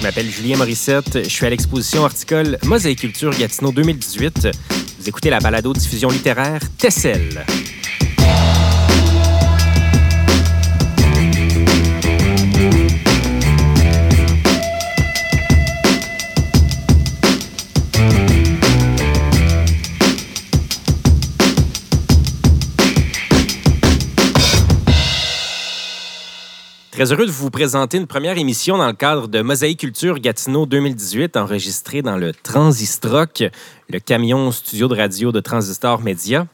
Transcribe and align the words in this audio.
Je 0.00 0.06
m'appelle 0.06 0.30
Julien 0.30 0.56
Morissette. 0.56 1.24
Je 1.24 1.28
suis 1.28 1.44
à 1.44 1.50
l'exposition 1.50 2.04
horticole 2.04 2.56
Mosaïculture 2.64 3.36
Gatineau 3.36 3.70
2018. 3.70 4.48
Vous 4.98 5.08
écoutez 5.10 5.28
la 5.28 5.40
balado-diffusion 5.40 6.08
littéraire 6.08 6.62
Tessel. 6.78 7.44
Très 27.00 27.12
heureux 27.12 27.24
de 27.24 27.30
vous 27.30 27.48
présenter 27.48 27.96
une 27.96 28.06
première 28.06 28.36
émission 28.36 28.76
dans 28.76 28.86
le 28.86 28.92
cadre 28.92 29.26
de 29.26 29.40
Mosaïculture 29.40 30.18
Gatineau 30.18 30.66
2018, 30.66 31.38
enregistrée 31.38 32.02
dans 32.02 32.18
le 32.18 32.34
Transistroc, 32.34 33.44
le 33.88 34.00
camion 34.00 34.52
studio 34.52 34.86
de 34.86 34.96
radio 34.96 35.32
de 35.32 35.40
Transistor 35.40 36.02
Média. 36.02 36.46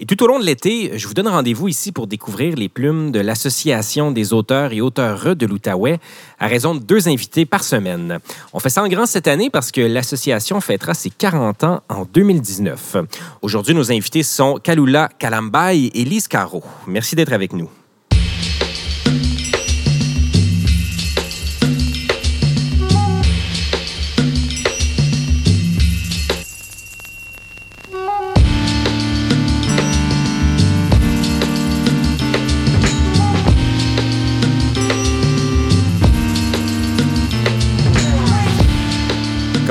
Et 0.00 0.04
tout 0.04 0.20
au 0.24 0.26
long 0.26 0.40
de 0.40 0.44
l'été, 0.44 0.98
je 0.98 1.06
vous 1.06 1.14
donne 1.14 1.28
rendez-vous 1.28 1.68
ici 1.68 1.92
pour 1.92 2.08
découvrir 2.08 2.56
les 2.56 2.68
plumes 2.68 3.12
de 3.12 3.20
l'Association 3.20 4.10
des 4.10 4.32
auteurs 4.32 4.72
et 4.72 4.80
auteurs 4.80 5.36
de 5.36 5.46
l'Outaouais 5.46 6.00
à 6.40 6.48
raison 6.48 6.74
de 6.74 6.80
deux 6.80 7.06
invités 7.06 7.46
par 7.46 7.62
semaine. 7.62 8.18
On 8.52 8.58
fait 8.58 8.70
ça 8.70 8.82
en 8.82 8.88
grand 8.88 9.06
cette 9.06 9.28
année 9.28 9.50
parce 9.50 9.70
que 9.70 9.82
l'association 9.82 10.60
fêtera 10.60 10.94
ses 10.94 11.10
40 11.10 11.62
ans 11.62 11.82
en 11.88 12.06
2019. 12.12 12.96
Aujourd'hui, 13.40 13.72
nos 13.72 13.92
invités 13.92 14.24
sont 14.24 14.58
Kalula 14.60 15.10
Kalambay 15.20 15.92
et 15.94 16.04
Lise 16.04 16.26
Caro. 16.26 16.64
Merci 16.88 17.14
d'être 17.14 17.32
avec 17.32 17.52
nous. 17.52 17.70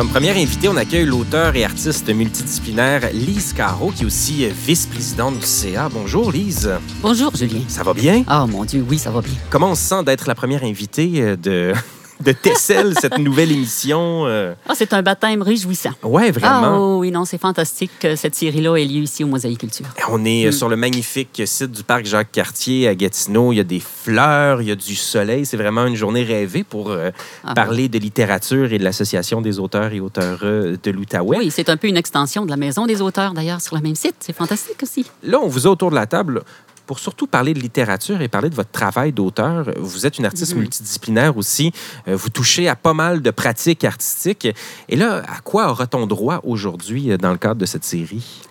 Comme 0.02 0.10
première 0.10 0.36
invitée, 0.36 0.68
on 0.68 0.78
accueille 0.78 1.06
l'auteur 1.06 1.56
et 1.56 1.64
artiste 1.64 2.10
multidisciplinaire 2.10 3.14
Lise 3.14 3.54
Caro, 3.54 3.92
qui 3.92 4.02
est 4.02 4.06
aussi 4.08 4.48
vice-présidente 4.48 5.38
du 5.38 5.46
CA. 5.46 5.90
Bonjour 5.90 6.32
Lise. 6.32 6.72
Bonjour 7.04 7.36
Julien. 7.36 7.62
Ça 7.68 7.84
va 7.84 7.94
bien? 7.94 8.24
Ah 8.26 8.48
mon 8.48 8.66
Dieu, 8.66 8.84
oui, 8.90 8.98
ça 8.98 9.12
va 9.12 9.22
bien. 9.22 9.36
Comment 9.52 9.70
on 9.70 9.76
se 9.76 9.84
sent 9.84 10.04
d'être 10.04 10.28
la 10.28 10.34
première 10.34 10.64
invitée 10.64 11.38
de, 11.38 11.74
de 12.22 12.32
Tessel, 12.32 12.94
cette 13.00 13.18
nouvelle 13.18 13.52
émission. 13.52 14.26
Euh. 14.26 14.54
Ah, 14.68 14.74
c'est 14.76 14.94
un 14.94 15.02
baptême 15.02 15.42
réjouissant. 15.42 15.92
Oui, 16.04 16.32
vraiment. 16.32 16.62
Ah, 16.64 16.80
oh, 16.80 16.98
oui, 17.00 17.12
non, 17.12 17.26
c'est 17.26 17.38
fantastique 17.38 17.92
que 18.00 18.16
cette 18.16 18.36
série-là 18.36 18.76
ait 18.78 18.86
lieu 18.86 19.02
ici 19.02 19.24
au 19.24 19.28
Mosaïculture. 19.28 19.86
On 20.10 20.24
est 20.26 20.48
mm. 20.48 20.52
sur 20.52 20.70
le 20.70 20.76
magnifique 20.76 21.42
site 21.46 21.72
du 21.72 21.84
parc 21.84 22.06
Jacques-Cartier 22.06 22.88
à 22.88 22.96
Gatineau. 22.96 23.52
Il 23.52 23.58
y 23.58 23.60
a 23.60 23.66
des 23.66 23.80
fleurs, 23.80 24.62
il 24.62 24.68
y 24.68 24.72
a 24.72 24.76
du 24.76 24.96
soleil. 24.96 25.46
C'est 25.46 25.58
vraiment 25.58 25.86
une 25.86 25.96
journée 25.96 26.24
rêvée 26.24 26.64
pour 26.64 26.92
euh, 26.92 27.12
ah, 27.44 27.54
parler 27.54 27.90
de 27.90 27.98
littérature 27.98 28.72
et 28.72 28.78
de 28.78 28.84
l'Association 28.84 29.42
des 29.42 29.60
auteurs 29.60 29.94
et 29.94 30.00
auteurs 30.00 30.40
de 30.42 30.92
l'Outaouais. 30.92 31.38
Oui, 31.38 31.52
c'est 31.52 31.70
un 31.70 31.78
peu 31.78 31.88
une 31.88 31.98
extension 31.98 32.46
de 32.46 32.50
la 32.50 32.58
Maison 32.58 32.86
des 32.86 33.02
auteurs, 33.02 33.34
d'ailleurs, 33.34 33.62
sur 33.62 33.76
le 33.76 33.82
même 33.82 33.96
site. 33.96 34.16
C'est 34.20 34.36
fantastique 34.36 34.84
aussi. 34.84 35.06
Là, 35.24 35.40
on 35.42 35.48
vous 35.48 35.68
a 35.68 35.70
autour 35.70 35.90
de 35.90 35.96
la 35.96 36.06
table 36.06 36.44
pour 36.92 37.00
surtout 37.00 37.26
parler 37.26 37.54
de 37.54 37.60
littérature 37.62 38.20
et 38.20 38.28
parler 38.28 38.50
de 38.50 38.56
votre 38.56 38.70
travail 38.70 39.14
d'auteur. 39.14 39.72
Vous 39.78 40.06
êtes 40.06 40.18
une 40.18 40.26
artiste 40.26 40.54
mhm. 40.56 40.64
multidisciplinaire 40.64 41.38
aussi. 41.38 41.72
Euh, 42.10 42.18
vous 42.18 42.28
touchez 42.28 42.68
à 42.68 42.76
pas 42.76 42.94
mal 42.94 43.22
de 43.22 43.32
pratiques 43.32 43.86
artistiques. 43.86 44.50
Et 44.90 44.98
là, 44.98 45.24
à 45.26 45.40
quoi 45.40 45.72
aura-t-on 45.72 46.06
droit 46.06 46.42
aujourd'hui 46.44 47.10
euh, 47.10 47.16
dans 47.16 47.32
le 47.32 47.38
cadre 47.38 47.62
de 47.62 47.66
cette 47.66 47.86
série? 47.86 48.42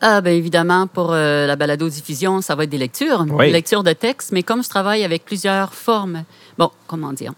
Ah, 0.00 0.20
bien 0.20 0.32
évidemment, 0.32 0.88
pour 0.88 1.12
euh, 1.12 1.46
la 1.46 1.54
balado-diffusion, 1.54 2.40
ça 2.40 2.56
va 2.56 2.64
être 2.64 2.70
des 2.70 2.76
lectures, 2.76 3.24
des 3.24 3.52
lectures 3.52 3.84
de 3.84 3.92
textes, 3.92 4.32
mais 4.32 4.42
comme 4.42 4.64
je 4.64 4.68
travaille 4.68 5.04
avec 5.04 5.24
plusieurs 5.24 5.72
formes, 5.72 6.24
bon, 6.58 6.72
comment 6.88 7.12
dire, 7.12 7.34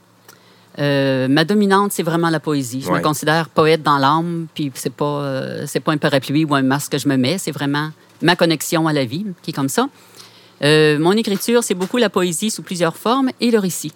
ma 0.79 1.45
dominante, 1.45 1.93
c'est 1.93 2.03
vraiment 2.03 2.31
la 2.31 2.41
poésie. 2.41 2.81
Je 2.81 2.91
me 2.91 3.01
considère 3.01 3.51
poète 3.51 3.83
dans 3.83 3.99
l'âme, 3.99 4.47
puis 4.55 4.73
c'est 4.77 4.95
pas, 4.95 5.67
c'est 5.67 5.81
pas 5.81 5.93
un 5.93 5.99
parapluie 5.99 6.47
ou 6.47 6.55
un 6.55 6.63
masque 6.63 6.93
que 6.93 6.99
je 6.99 7.07
me 7.07 7.19
mets, 7.19 7.37
c'est 7.37 7.53
vraiment 7.53 7.91
ma 8.23 8.35
connexion 8.35 8.89
à 8.89 8.95
la 8.95 9.05
vie 9.05 9.27
qui 9.43 9.51
est 9.51 9.55
comme 9.55 9.69
ça. 9.69 9.89
Euh, 10.63 10.99
mon 10.99 11.13
écriture, 11.13 11.63
c'est 11.63 11.75
beaucoup 11.75 11.99
la 11.99 12.11
poésie 12.11 12.51
sous 12.51 12.63
plusieurs 12.63 12.97
formes 12.97 13.31
et 13.41 13.51
le 13.51 13.59
récit. 13.59 13.93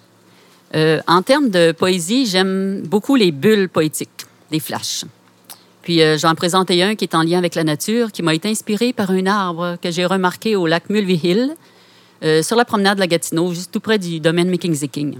Euh, 0.75 1.01
en 1.07 1.21
termes 1.21 1.49
de 1.49 1.71
poésie, 1.71 2.25
j'aime 2.25 2.81
beaucoup 2.81 3.15
les 3.15 3.31
bulles 3.31 3.69
poétiques, 3.69 4.25
les 4.51 4.59
flashs. 4.59 5.05
Puis 5.81 6.01
euh, 6.01 6.17
j'en 6.17 6.33
présentais 6.35 6.81
un 6.81 6.95
qui 6.95 7.05
est 7.05 7.15
en 7.15 7.23
lien 7.23 7.37
avec 7.37 7.55
la 7.55 7.63
nature, 7.63 8.11
qui 8.11 8.23
m'a 8.23 8.33
été 8.33 8.49
inspiré 8.49 8.93
par 8.93 9.11
un 9.11 9.25
arbre 9.25 9.77
que 9.81 9.91
j'ai 9.91 10.05
remarqué 10.05 10.55
au 10.55 10.65
lac 10.65 10.89
Mulvey 10.89 11.19
Hill, 11.21 11.55
sur 12.41 12.55
la 12.55 12.63
promenade 12.63 12.95
de 12.95 13.01
la 13.01 13.07
Gatineau, 13.07 13.53
juste 13.53 13.69
tout 13.73 13.81
près 13.81 13.99
du 13.99 14.21
domaine 14.21 14.49
Mackenzie 14.49 14.87
King. 14.87 15.17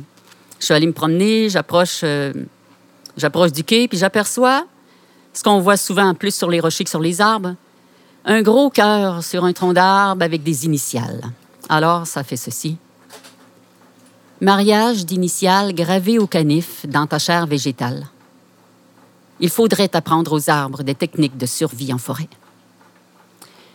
Je 0.58 0.64
suis 0.64 0.74
allée 0.74 0.88
me 0.88 0.94
promener, 0.94 1.50
j'approche, 1.50 2.06
j'approche 3.18 3.52
du 3.52 3.66
quai, 3.66 3.90
puis 3.90 3.98
j'aperçois 3.98 4.66
ce 5.34 5.44
qu'on 5.44 5.60
voit 5.60 5.76
souvent 5.76 6.14
plus 6.14 6.34
sur 6.34 6.50
les 6.50 6.62
rochers 6.62 6.86
que 6.86 6.90
sur 6.90 7.02
les 7.02 7.20
arbres, 7.20 7.56
un 8.26 8.42
gros 8.42 8.70
cœur 8.70 9.24
sur 9.24 9.44
un 9.44 9.54
tronc 9.54 9.74
d'arbre 9.74 10.24
avec 10.24 10.44
des 10.44 10.66
initiales. 10.66 11.22
Alors, 11.70 12.08
ça 12.08 12.24
fait 12.24 12.38
ceci. 12.38 12.78
Mariage 14.42 15.06
d'initiales 15.06 15.74
gravées 15.74 16.20
au 16.20 16.28
canif 16.28 16.86
dans 16.86 17.08
ta 17.08 17.20
chair 17.20 17.48
végétale. 17.48 18.08
Il 19.40 19.50
faudrait 19.50 19.96
apprendre 19.96 20.34
aux 20.34 20.50
arbres 20.50 20.84
des 20.84 20.96
techniques 20.96 21.38
de 21.38 21.46
survie 21.46 21.94
en 21.94 21.98
forêt. 21.98 22.30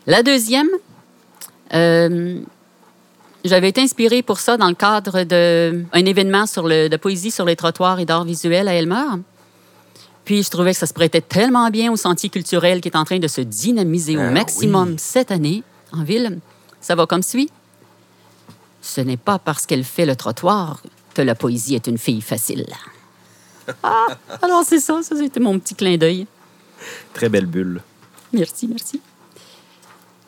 La 0.06 0.22
deuxième, 0.22 0.68
euh, 1.74 2.40
j'avais 3.44 3.68
été 3.68 3.82
inspirée 3.82 4.22
pour 4.22 4.38
ça 4.38 4.56
dans 4.56 4.68
le 4.68 4.74
cadre 4.74 5.24
d'un 5.24 6.04
événement 6.04 6.46
sur 6.46 6.66
le, 6.66 6.88
de 6.88 6.96
poésie 6.96 7.30
sur 7.30 7.44
les 7.44 7.56
trottoirs 7.56 8.00
et 8.00 8.06
d'art 8.06 8.24
visuel 8.24 8.68
à 8.68 8.74
Elmer. 8.74 9.20
Puis 10.28 10.42
je 10.42 10.50
trouvais 10.50 10.72
que 10.72 10.78
ça 10.78 10.84
se 10.84 10.92
prêtait 10.92 11.22
tellement 11.22 11.70
bien 11.70 11.90
au 11.90 11.96
sentier 11.96 12.28
culturel 12.28 12.82
qui 12.82 12.88
est 12.88 12.96
en 12.98 13.04
train 13.06 13.18
de 13.18 13.28
se 13.28 13.40
dynamiser 13.40 14.18
au 14.18 14.20
ah 14.20 14.30
maximum 14.30 14.98
cette 14.98 15.30
année 15.30 15.62
en 15.90 16.04
ville. 16.04 16.40
Ça 16.82 16.94
va 16.94 17.06
comme 17.06 17.22
suit. 17.22 17.48
Ce 18.82 19.00
n'est 19.00 19.16
pas 19.16 19.38
parce 19.38 19.64
qu'elle 19.64 19.84
fait 19.84 20.04
le 20.04 20.16
trottoir 20.16 20.82
que 21.14 21.22
la 21.22 21.34
poésie 21.34 21.76
est 21.76 21.86
une 21.86 21.96
fille 21.96 22.20
facile. 22.20 22.66
Ah, 23.82 24.08
alors 24.42 24.64
c'est 24.66 24.80
ça, 24.80 25.00
ça 25.02 25.16
c'était 25.16 25.40
mon 25.40 25.58
petit 25.58 25.74
clin 25.74 25.96
d'œil. 25.96 26.26
Très 27.14 27.30
belle 27.30 27.46
bulle. 27.46 27.80
Merci, 28.34 28.68
merci. 28.68 29.00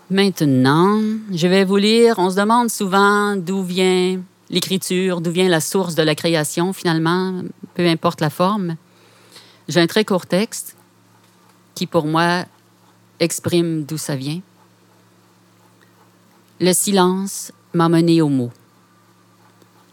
Maintenant, 0.08 0.98
je 1.30 1.46
vais 1.46 1.66
vous 1.66 1.76
lire. 1.76 2.14
On 2.16 2.30
se 2.30 2.36
demande 2.36 2.70
souvent 2.70 3.36
d'où 3.36 3.62
vient 3.62 4.18
l'écriture, 4.48 5.20
d'où 5.20 5.30
vient 5.30 5.50
la 5.50 5.60
source 5.60 5.94
de 5.94 6.02
la 6.02 6.14
création, 6.14 6.72
finalement, 6.72 7.42
peu 7.74 7.86
importe 7.86 8.22
la 8.22 8.30
forme. 8.30 8.76
J'ai 9.70 9.80
un 9.80 9.86
très 9.86 10.04
court 10.04 10.26
texte 10.26 10.74
qui, 11.76 11.86
pour 11.86 12.04
moi, 12.04 12.44
exprime 13.20 13.84
d'où 13.84 13.98
ça 13.98 14.16
vient. 14.16 14.40
Le 16.58 16.72
silence 16.72 17.52
m'a 17.72 17.88
mené 17.88 18.20
aux 18.20 18.28
mots. 18.28 18.50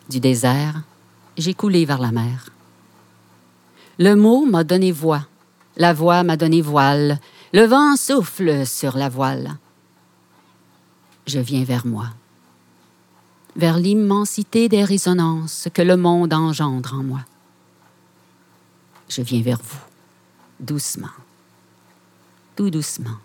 Du 0.09 0.19
désert, 0.19 0.81
j'ai 1.37 1.53
coulé 1.53 1.85
vers 1.85 1.99
la 1.99 2.11
mer. 2.11 2.49
Le 3.99 4.15
mot 4.15 4.47
m'a 4.47 4.63
donné 4.63 4.91
voix, 4.91 5.27
la 5.75 5.93
voix 5.93 6.23
m'a 6.23 6.37
donné 6.37 6.59
voile, 6.63 7.19
le 7.53 7.65
vent 7.65 7.95
souffle 7.97 8.65
sur 8.65 8.97
la 8.97 9.09
voile. 9.09 9.57
Je 11.27 11.37
viens 11.37 11.63
vers 11.63 11.85
moi, 11.85 12.07
vers 13.55 13.77
l'immensité 13.77 14.69
des 14.69 14.83
résonances 14.83 15.67
que 15.71 15.83
le 15.83 15.97
monde 15.97 16.33
engendre 16.33 16.95
en 16.95 17.03
moi 17.03 17.19
je 19.09 19.21
viens 19.21 19.41
vers 19.41 19.59
vous, 19.63 19.79
doucement, 20.59 21.07
tout 22.55 22.69
doucement, 22.69 23.17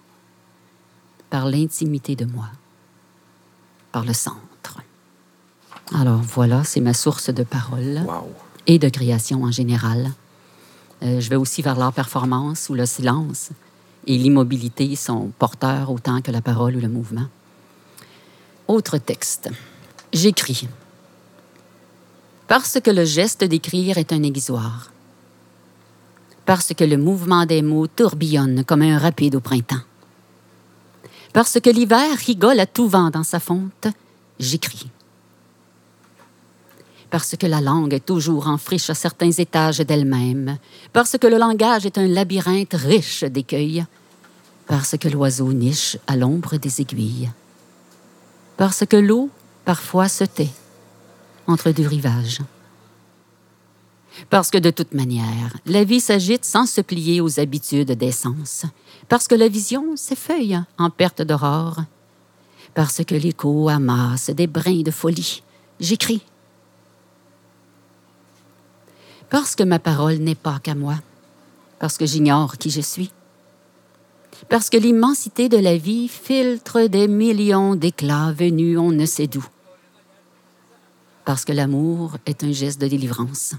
par 1.31 1.47
l'intimité 1.47 2.15
de 2.17 2.25
moi, 2.25 2.49
par 3.91 4.05
le 4.05 4.13
centre. 4.13 4.79
Alors 5.95 6.21
voilà, 6.21 6.65
c'est 6.65 6.81
ma 6.81 6.95
source 6.95 7.31
de 7.31 7.43
parole 7.43 8.03
et 8.67 8.79
de 8.79 8.89
création 8.89 9.43
en 9.43 9.51
général. 9.51 10.13
Euh, 11.03 11.21
je 11.21 11.29
vais 11.29 11.37
aussi 11.37 11.63
vers 11.63 11.77
l'art 11.77 11.93
performance 11.93 12.69
où 12.69 12.75
le 12.75 12.87
silence 12.87 13.51
et 14.07 14.17
l'immobilité 14.17 14.95
sont 14.97 15.33
porteurs 15.39 15.91
autant 15.91 16.23
que 16.23 16.31
la 16.31 16.41
parole 16.41 16.77
ou 16.77 16.81
le 16.81 16.89
mouvement. 16.89 17.27
Autre 18.69 18.99
texte. 18.99 19.51
J'écris. 20.13 20.69
Parce 22.47 22.79
que 22.81 22.91
le 22.91 23.05
geste 23.05 23.45
d'écrire 23.45 23.99
est 23.99 24.13
un 24.13 24.23
aiguisoir 24.23 24.92
parce 26.45 26.73
que 26.75 26.85
le 26.85 26.97
mouvement 26.97 27.47
des 27.47 27.63
mots 27.63 27.87
tourbillonne 27.87 28.65
comme 28.65 28.83
un 28.83 28.99
rapide 28.99 29.37
au 29.37 29.41
printemps. 29.41 29.85
Parce 31.33 31.59
que 31.61 31.71
l'hiver 31.71 32.17
rigole 32.27 32.61
à 32.61 32.67
tout 32.67 32.89
vent 32.89 33.11
dans 33.11 33.23
sa 33.23 33.41
fonte, 33.41 33.87
j'écris. 34.39 34.91
parce 37.13 37.37
que 37.37 37.47
la 37.47 37.61
langue 37.61 37.93
est 37.93 38.07
toujours 38.07 38.49
en 38.49 38.57
friche 38.57 38.89
à 38.89 38.95
certains 38.95 39.31
étages 39.33 39.81
d'elle-même, 39.81 40.57
parce 40.95 41.19
que 41.19 41.27
le 41.27 41.37
langage 41.37 41.85
est 41.85 41.99
un 41.99 42.09
labyrinthe 42.09 42.73
riche 42.73 43.23
d'écueils, 43.25 43.85
parce 44.67 44.97
que 44.97 45.09
l'oiseau 45.09 45.53
niche 45.53 45.99
à 46.07 46.17
l'ombre 46.17 46.57
des 46.57 46.81
aiguilles, 46.81 47.31
parce 48.57 48.87
que 48.87 48.97
l'eau 48.97 49.29
parfois 49.67 50.09
se 50.09 50.25
tait 50.25 50.55
entre 51.47 51.71
deux 51.71 51.87
rivages. 51.87 52.41
Parce 54.31 54.51
que 54.51 54.59
de 54.59 54.71
toute 54.71 54.95
manière, 54.95 55.57
la 55.67 55.85
vie 55.85 56.01
s'agite 56.01 56.45
sans 56.45 56.67
se 56.67 56.81
plier 56.81 57.21
aux 57.21 57.41
habitudes 57.41 57.93
des 57.93 58.13
sens, 58.13 58.65
parce 59.09 59.27
que 59.27 59.35
la 59.35 59.49
vision 59.49 59.97
s'effeuille 59.97 60.59
en 60.79 60.91
perte 60.91 61.23
d'aurore, 61.23 61.81
parce 62.75 63.05
que 63.05 63.15
l'écho 63.15 63.69
amasse 63.69 64.31
des 64.31 64.47
brins 64.47 64.83
de 64.83 64.91
folie, 64.91 65.43
j'écris. 65.81 66.23
Parce 69.31 69.55
que 69.55 69.63
ma 69.63 69.79
parole 69.79 70.17
n'est 70.17 70.35
pas 70.35 70.59
qu'à 70.63 70.75
moi, 70.75 70.97
parce 71.79 71.97
que 71.97 72.07
j'ignore 72.07 72.59
qui 72.59 72.71
je 72.71 72.83
suis, 72.83 73.11
parce 74.49 74.69
que 74.71 74.77
l'immensité 74.77 75.49
de 75.49 75.57
la 75.57 75.77
vie 75.77 76.09
filtre 76.09 76.83
des 76.87 77.09
millions 77.09 77.75
d'éclats 77.75 78.33
venus 78.33 78.79
on 78.79 78.91
ne 78.91 79.07
sait 79.07 79.27
d'où, 79.27 79.45
parce 81.25 81.45
que 81.45 81.53
l'amour 81.53 82.17
est 82.27 82.45
un 82.45 82.53
geste 82.53 82.81
de 82.81 82.89
délivrance, 82.89 83.55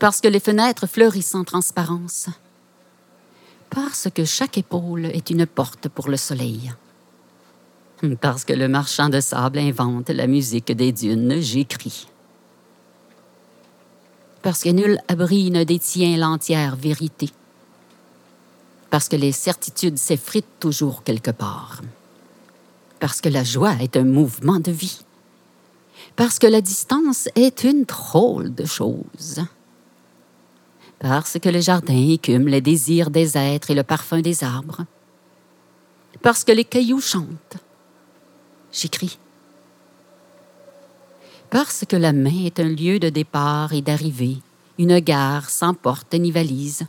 parce 0.00 0.22
que 0.22 0.28
les 0.28 0.40
fenêtres 0.40 0.86
fleurissent 0.86 1.34
en 1.34 1.44
transparence, 1.44 2.30
parce 3.68 4.08
que 4.12 4.24
chaque 4.24 4.56
épaule 4.56 5.04
est 5.04 5.28
une 5.28 5.46
porte 5.46 5.88
pour 5.88 6.08
le 6.08 6.16
soleil. 6.16 6.72
Parce 8.22 8.46
que 8.46 8.54
le 8.54 8.66
marchand 8.66 9.10
de 9.10 9.20
sable 9.20 9.58
invente 9.58 10.08
la 10.08 10.26
musique 10.26 10.72
des 10.72 10.90
dunes, 10.90 11.38
j'écris. 11.40 12.08
Parce 14.40 14.62
que 14.62 14.70
nul 14.70 14.98
abri 15.06 15.50
ne 15.50 15.64
détient 15.64 16.16
l'entière 16.16 16.76
vérité, 16.76 17.28
parce 18.88 19.06
que 19.06 19.16
les 19.16 19.32
certitudes 19.32 19.98
s'effritent 19.98 20.58
toujours 20.60 21.04
quelque 21.04 21.30
part, 21.30 21.82
parce 23.00 23.20
que 23.20 23.28
la 23.28 23.44
joie 23.44 23.74
est 23.82 23.98
un 23.98 24.04
mouvement 24.04 24.60
de 24.60 24.72
vie, 24.72 25.04
parce 26.16 26.38
que 26.38 26.46
la 26.46 26.62
distance 26.62 27.28
est 27.34 27.64
une 27.64 27.84
drôle 27.84 28.54
de 28.54 28.64
chose, 28.64 29.42
parce 31.00 31.38
que 31.38 31.48
le 31.48 31.60
jardin 31.60 32.10
écume 32.12 32.46
les 32.46 32.60
désirs 32.60 33.10
des 33.10 33.36
êtres 33.36 33.70
et 33.70 33.74
le 33.74 33.82
parfum 33.82 34.20
des 34.20 34.44
arbres, 34.44 34.84
parce 36.22 36.44
que 36.44 36.52
les 36.52 36.64
cailloux 36.64 37.00
chantent. 37.00 37.56
J'écris 38.72 39.18
parce 41.50 41.84
que 41.86 41.96
la 41.96 42.12
main 42.12 42.44
est 42.44 42.60
un 42.60 42.68
lieu 42.68 43.00
de 43.00 43.08
départ 43.08 43.72
et 43.72 43.82
d'arrivée, 43.82 44.38
une 44.78 45.00
gare 45.00 45.50
sans 45.50 45.74
porte 45.74 46.14
ni 46.14 46.30
valise. 46.30 46.86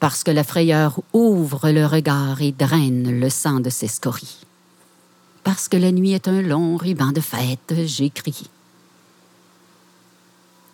Parce 0.00 0.24
que 0.24 0.30
la 0.30 0.42
frayeur 0.42 1.00
ouvre 1.12 1.70
le 1.70 1.84
regard 1.84 2.40
et 2.40 2.50
draine 2.50 3.20
le 3.20 3.28
sang 3.28 3.60
de 3.60 3.68
ses 3.68 3.88
scories. 3.88 4.38
Parce 5.44 5.68
que 5.68 5.76
la 5.76 5.92
nuit 5.92 6.12
est 6.12 6.28
un 6.28 6.40
long 6.40 6.76
ruban 6.76 7.12
de 7.12 7.20
fête, 7.20 7.74
j'écris. 7.84 8.48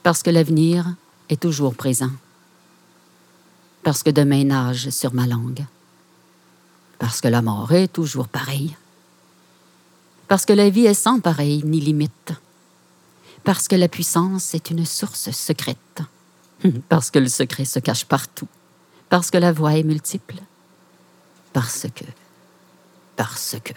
Parce 0.05 0.23
que 0.23 0.31
l'avenir 0.31 0.87
est 1.28 1.40
toujours 1.40 1.75
présent. 1.75 2.10
Parce 3.82 4.02
que 4.02 4.10
demain 4.10 4.44
nage 4.44 4.90
sur 4.90 5.14
ma 5.14 5.26
langue. 5.26 5.64
Parce 6.98 7.20
que 7.20 7.28
la 7.28 7.42
mort 7.42 7.72
est 7.72 7.88
toujours 7.88 8.28
pareille 8.28 8.76
parce 10.28 10.44
que 10.44 10.52
la 10.52 10.69
vie 10.69 10.86
est 10.86 10.94
sans 10.94 11.20
pareil 11.20 11.62
ni 11.64 11.80
limite, 11.80 12.32
parce 13.44 13.66
que 13.66 13.75
la 13.75 13.88
puissance 13.88 14.54
est 14.54 14.70
une 14.70 14.84
source 14.84 15.30
secrète, 15.30 16.02
parce 16.90 17.10
que 17.10 17.19
le 17.19 17.28
secret 17.28 17.64
se 17.64 17.78
cache 17.78 18.04
partout, 18.04 18.48
parce 19.08 19.30
que 19.30 19.38
la 19.38 19.52
voix 19.52 19.76
est 19.76 19.82
multiple, 19.82 20.36
parce 21.54 21.86
que, 21.94 22.04
parce 23.16 23.56
que 23.64 23.72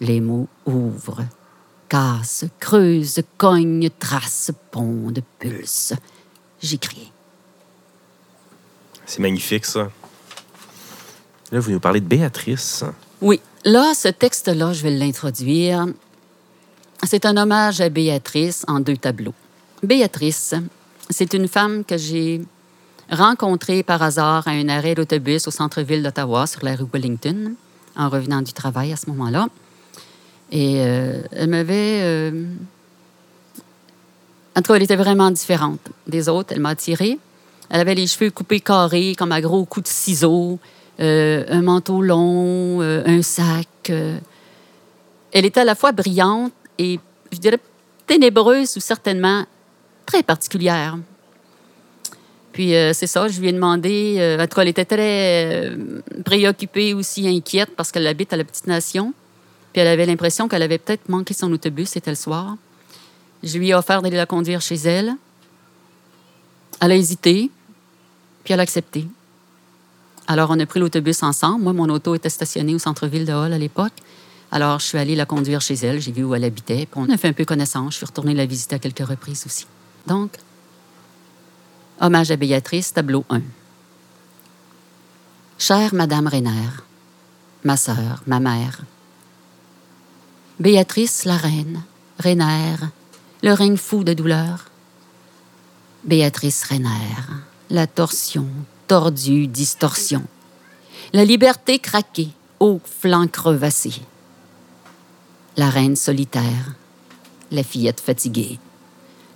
les 0.00 0.20
mots 0.20 0.48
ouvrent, 0.64 1.24
cassent, 1.88 2.44
creusent, 2.60 3.22
cognent, 3.36 3.90
tracent, 3.98 4.52
pondent, 4.70 5.22
pulsent. 5.40 5.96
J'écris. 6.62 7.10
C'est 9.06 9.20
magnifique, 9.20 9.64
ça. 9.64 9.90
Là, 11.50 11.60
vous 11.60 11.70
nous 11.70 11.80
parlez 11.80 12.00
de 12.00 12.06
Béatrice. 12.06 12.84
Oui, 13.20 13.40
Là, 13.64 13.92
ce 13.94 14.08
texte-là, 14.08 14.72
je 14.72 14.82
vais 14.82 14.90
l'introduire. 14.90 15.86
C'est 17.04 17.26
un 17.26 17.36
hommage 17.36 17.80
à 17.80 17.88
Béatrice 17.88 18.64
en 18.66 18.80
deux 18.80 18.96
tableaux. 18.96 19.34
Béatrice, 19.84 20.54
c'est 21.10 21.32
une 21.32 21.46
femme 21.46 21.84
que 21.84 21.96
j'ai 21.96 22.40
rencontrée 23.08 23.84
par 23.84 24.02
hasard 24.02 24.48
à 24.48 24.50
un 24.50 24.68
arrêt 24.68 24.96
d'autobus 24.96 25.46
au 25.46 25.52
centre-ville 25.52 26.02
d'Ottawa, 26.02 26.48
sur 26.48 26.64
la 26.64 26.74
rue 26.74 26.86
Wellington, 26.92 27.54
en 27.94 28.08
revenant 28.08 28.42
du 28.42 28.52
travail 28.52 28.92
à 28.92 28.96
ce 28.96 29.08
moment-là. 29.10 29.46
Et 30.50 30.80
euh, 30.80 31.22
elle 31.30 31.50
m'avait... 31.50 32.00
Euh... 32.02 32.44
En 34.56 34.60
tout 34.60 34.68
cas, 34.68 34.74
elle 34.74 34.82
était 34.82 34.96
vraiment 34.96 35.30
différente 35.30 35.80
des 36.06 36.28
autres. 36.28 36.52
Elle 36.52 36.60
m'a 36.60 36.70
attirée. 36.70 37.18
Elle 37.70 37.80
avait 37.80 37.94
les 37.94 38.06
cheveux 38.06 38.30
coupés 38.30 38.60
carrés, 38.60 39.14
comme 39.16 39.32
à 39.32 39.40
gros 39.40 39.64
coups 39.64 39.84
de 39.84 39.92
ciseaux. 39.92 40.58
Euh, 41.00 41.44
un 41.48 41.62
manteau 41.62 42.02
long, 42.02 42.82
euh, 42.82 43.02
un 43.06 43.22
sac. 43.22 43.66
Euh. 43.88 44.18
Elle 45.32 45.46
était 45.46 45.60
à 45.60 45.64
la 45.64 45.74
fois 45.74 45.92
brillante 45.92 46.52
et, 46.78 47.00
je 47.32 47.38
dirais, 47.38 47.58
ténébreuse 48.06 48.76
ou 48.76 48.80
certainement 48.80 49.46
très 50.04 50.22
particulière. 50.22 50.98
Puis 52.52 52.72
c'est 52.92 53.06
ça, 53.06 53.28
je 53.28 53.40
lui 53.40 53.48
ai 53.48 53.52
demandé. 53.52 54.36
en 54.38 54.46
tout 54.46 54.56
cas, 54.56 54.60
elle 54.60 54.68
était 54.68 54.84
très 54.84 55.72
préoccupée 56.22 56.92
aussi, 56.92 57.26
inquiète 57.26 57.70
parce 57.74 57.90
qu'elle 57.90 58.06
habite 58.06 58.34
à 58.34 58.36
la 58.36 58.44
petite 58.44 58.66
nation. 58.66 59.14
Puis 59.72 59.80
elle 59.80 59.88
avait 59.88 60.04
l'impression 60.04 60.48
qu'elle 60.48 60.60
avait 60.60 60.76
peut-être 60.76 61.08
manqué 61.08 61.32
son 61.32 61.50
autobus, 61.50 61.88
c'était 61.88 62.10
le 62.10 62.16
soir. 62.16 62.56
Je 63.42 63.58
lui 63.58 63.70
ai 63.70 63.74
offert 63.74 64.02
d'aller 64.02 64.16
la 64.16 64.26
conduire 64.26 64.60
chez 64.60 64.76
elle. 64.76 65.14
Elle 66.80 66.92
a 66.92 66.96
hésité, 66.96 67.50
puis 68.44 68.54
elle 68.54 68.60
a 68.60 68.62
accepté. 68.62 69.06
Alors, 70.26 70.50
on 70.50 70.58
a 70.58 70.66
pris 70.66 70.80
l'autobus 70.80 71.22
ensemble. 71.22 71.64
Moi, 71.64 71.72
mon 71.72 71.88
auto 71.88 72.14
était 72.14 72.30
stationnée 72.30 72.74
au 72.74 72.78
centre-ville 72.78 73.26
de 73.26 73.32
Hall 73.32 73.52
à 73.52 73.58
l'époque. 73.58 73.92
Alors, 74.50 74.78
je 74.78 74.86
suis 74.86 74.98
allée 74.98 75.16
la 75.16 75.26
conduire 75.26 75.60
chez 75.60 75.74
elle. 75.74 76.00
J'ai 76.00 76.12
vu 76.12 76.24
où 76.24 76.34
elle 76.34 76.44
habitait. 76.44 76.86
Puis 76.86 77.00
on 77.00 77.10
a 77.10 77.16
fait 77.16 77.28
un 77.28 77.32
peu 77.32 77.44
connaissance. 77.44 77.92
Je 77.92 77.96
suis 77.98 78.06
retournée 78.06 78.34
la 78.34 78.46
visiter 78.46 78.76
à 78.76 78.78
quelques 78.78 79.06
reprises 79.06 79.44
aussi. 79.46 79.66
Donc, 80.06 80.32
hommage 82.00 82.30
à 82.30 82.36
Béatrice, 82.36 82.92
tableau 82.92 83.24
1. 83.30 83.40
Chère 85.58 85.94
Madame 85.94 86.26
Rainer, 86.26 86.70
ma 87.62 87.76
sœur, 87.76 88.22
ma 88.26 88.40
mère, 88.40 88.82
Béatrice 90.58 91.24
la 91.24 91.36
reine, 91.36 91.82
Rainer, 92.18 92.74
le 93.42 93.52
règne 93.52 93.76
fou 93.76 94.04
de 94.04 94.14
douleur. 94.14 94.66
Béatrice 96.04 96.62
Rainer, 96.62 96.88
la 97.70 97.88
torsion, 97.88 98.46
tordue 98.86 99.48
distorsion. 99.48 100.24
La 101.12 101.24
liberté 101.24 101.80
craquée, 101.80 102.30
au 102.60 102.80
flanc 102.84 103.26
crevassé. 103.26 103.92
La 105.56 105.68
reine 105.68 105.96
solitaire, 105.96 106.74
la 107.50 107.64
fillette 107.64 108.00
fatiguée, 108.00 108.60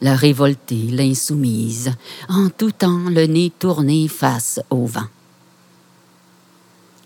la 0.01 0.15
révoltée, 0.15 0.89
l'insoumise, 0.91 1.93
en 2.29 2.49
tout 2.49 2.73
temps 2.73 3.11
le 3.11 3.27
nez 3.27 3.53
tourné 3.59 4.07
face 4.07 4.61
au 4.71 4.87
vent. 4.87 5.09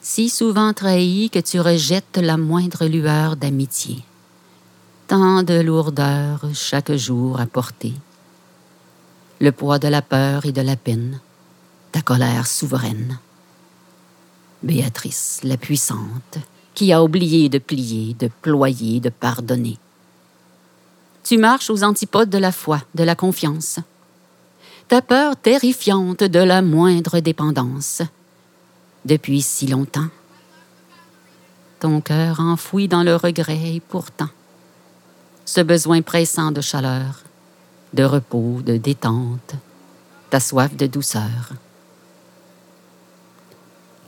Si 0.02 0.28
souvent 0.28 0.75
trahi 0.75 1.30
que 1.30 1.38
tu 1.38 1.61
rejettes 1.61 2.19
la 2.19 2.37
moindre 2.37 2.87
lueur 2.87 3.37
d'amitié, 3.37 4.04
tant 5.11 5.43
de 5.43 5.55
lourdeur 5.55 6.38
chaque 6.55 6.93
jour 6.93 7.40
à 7.40 7.47
porter, 7.47 7.95
le 9.40 9.50
poids 9.50 9.81
de 9.81 9.88
la 9.88 10.02
peur 10.02 10.47
et 10.47 10.52
de 10.52 10.61
la 10.61 10.76
peine, 10.76 11.19
ta 11.90 12.00
colère 12.00 12.47
souveraine. 12.47 13.19
Béatrice, 14.62 15.40
la 15.43 15.57
puissante, 15.57 16.38
qui 16.75 16.93
a 16.93 17.02
oublié 17.02 17.49
de 17.49 17.59
plier, 17.59 18.14
de 18.21 18.31
ployer, 18.40 19.00
de 19.00 19.09
pardonner. 19.09 19.79
Tu 21.25 21.38
marches 21.38 21.71
aux 21.71 21.83
antipodes 21.83 22.31
de 22.31 22.38
la 22.38 22.52
foi, 22.52 22.81
de 22.95 23.02
la 23.02 23.17
confiance. 23.17 23.81
Ta 24.87 25.02
peur 25.02 25.37
terrifiante 25.37 26.23
de 26.23 26.38
la 26.38 26.62
moindre 26.62 27.19
dépendance. 27.19 28.02
Depuis 29.05 29.43
si 29.43 29.67
longtemps. 29.67 30.11
Ton 31.81 32.00
cœur 32.00 32.38
enfoui 32.38 32.87
dans 32.87 33.02
le 33.02 33.17
regret 33.17 33.75
et 33.75 33.81
pourtant. 33.81 34.29
Ce 35.44 35.61
besoin 35.61 36.02
pressant 36.02 36.52
de 36.52 36.61
chaleur, 36.61 37.23
de 37.92 38.04
repos, 38.04 38.61
de 38.64 38.76
détente, 38.76 39.54
ta 40.30 40.40
soif 40.40 40.76
de 40.76 40.87
douceur 40.87 41.54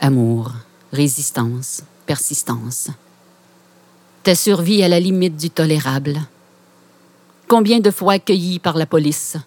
amour, 0.03 0.51
résistance, 0.91 1.81
persistance. 2.05 2.89
Ta 4.23 4.35
survie 4.35 4.83
à 4.83 4.89
la 4.89 4.99
limite 4.99 5.37
du 5.37 5.49
tolérable, 5.49 6.19
Combien 7.47 7.79
de 7.79 7.91
fois 7.91 8.13
accueillis 8.13 8.57
par 8.57 8.77
la 8.77 8.87
police? 8.87 9.37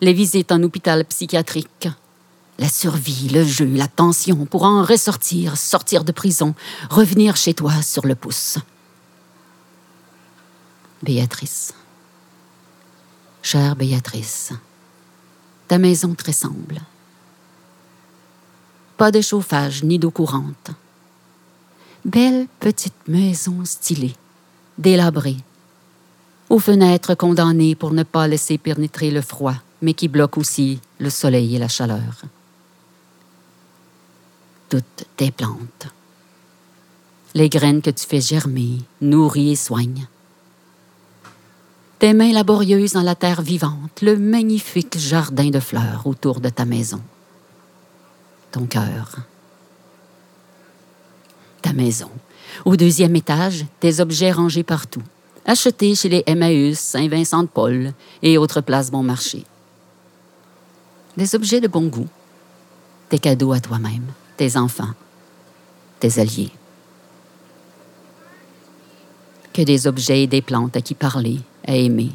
Les 0.00 0.14
visites 0.14 0.50
en 0.50 0.62
hôpital 0.62 1.04
psychiatrique. 1.04 1.88
La 2.58 2.68
survie, 2.68 3.28
le 3.28 3.44
jeu, 3.44 3.66
la 3.66 3.88
tension 3.88 4.46
pour 4.46 4.62
en 4.62 4.82
ressortir, 4.82 5.58
sortir 5.58 6.04
de 6.04 6.12
prison, 6.12 6.54
revenir 6.88 7.36
chez 7.36 7.52
toi 7.52 7.82
sur 7.82 8.06
le 8.06 8.14
pouce. 8.14 8.58
Béatrice. 11.04 11.74
Chère 13.42 13.76
Béatrice, 13.76 14.54
ta 15.68 15.76
maison 15.76 16.14
te 16.14 16.24
ressemble. 16.24 16.80
Pas 18.96 19.10
de 19.10 19.20
chauffage 19.20 19.84
ni 19.84 19.98
d'eau 19.98 20.10
courante. 20.10 20.70
Belle 22.06 22.46
petite 22.58 23.06
maison 23.06 23.66
stylée, 23.66 24.14
délabrée, 24.78 25.36
aux 26.48 26.58
fenêtres 26.58 27.14
condamnées 27.14 27.74
pour 27.74 27.92
ne 27.92 28.02
pas 28.02 28.26
laisser 28.26 28.56
pénétrer 28.56 29.10
le 29.10 29.20
froid, 29.20 29.56
mais 29.82 29.92
qui 29.92 30.08
bloquent 30.08 30.40
aussi 30.40 30.80
le 30.98 31.10
soleil 31.10 31.54
et 31.54 31.58
la 31.58 31.68
chaleur. 31.68 32.22
Toutes 34.70 35.04
tes 35.18 35.30
plantes. 35.30 35.88
Les 37.34 37.50
graines 37.50 37.82
que 37.82 37.90
tu 37.90 38.06
fais 38.06 38.22
germer, 38.22 38.78
nourris 39.02 39.52
et 39.52 39.56
soignes. 39.56 40.06
Tes 41.98 42.12
mains 42.12 42.32
laborieuses 42.32 42.92
dans 42.92 43.02
la 43.02 43.14
terre 43.14 43.42
vivante, 43.42 44.02
le 44.02 44.16
magnifique 44.16 44.98
jardin 44.98 45.50
de 45.50 45.60
fleurs 45.60 46.06
autour 46.06 46.40
de 46.40 46.48
ta 46.48 46.64
maison. 46.64 47.00
Ton 48.52 48.66
cœur. 48.66 49.16
Ta 51.62 51.72
maison. 51.72 52.10
Au 52.64 52.76
deuxième 52.76 53.16
étage, 53.16 53.64
tes 53.80 54.00
objets 54.00 54.32
rangés 54.32 54.62
partout 54.62 55.02
achetés 55.44 55.94
chez 55.94 56.08
les 56.08 56.22
Emmaüs, 56.26 56.78
Saint-Vincent-de-Paul 56.78 57.92
et 58.22 58.38
autres 58.38 58.60
places 58.60 58.90
bon 58.90 59.02
marché. 59.02 59.44
Des 61.16 61.34
objets 61.34 61.60
de 61.60 61.68
bon 61.68 61.86
goût, 61.86 62.08
tes 63.08 63.18
cadeaux 63.18 63.52
à 63.52 63.60
toi-même, 63.60 64.06
tes 64.36 64.56
enfants, 64.56 64.92
tes 66.00 66.18
alliés. 66.18 66.50
Que 69.54 69.62
des 69.62 69.86
objets 69.86 70.24
et 70.24 70.26
des 70.26 70.42
plantes 70.42 70.76
à 70.76 70.80
qui 70.80 70.94
parler, 70.94 71.38
à 71.66 71.76
aimer. 71.76 72.10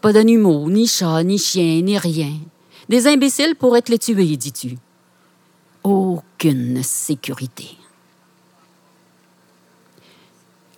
Pas 0.00 0.12
d'animaux, 0.12 0.70
ni 0.70 0.86
chats, 0.86 1.24
ni 1.24 1.36
chiens, 1.36 1.82
ni 1.82 1.98
rien. 1.98 2.32
Des 2.88 3.08
imbéciles 3.08 3.56
pourraient 3.56 3.82
te 3.82 3.90
les 3.90 3.98
tuer, 3.98 4.36
dis-tu. 4.36 4.78
Aucune 5.82 6.82
sécurité. 6.84 7.76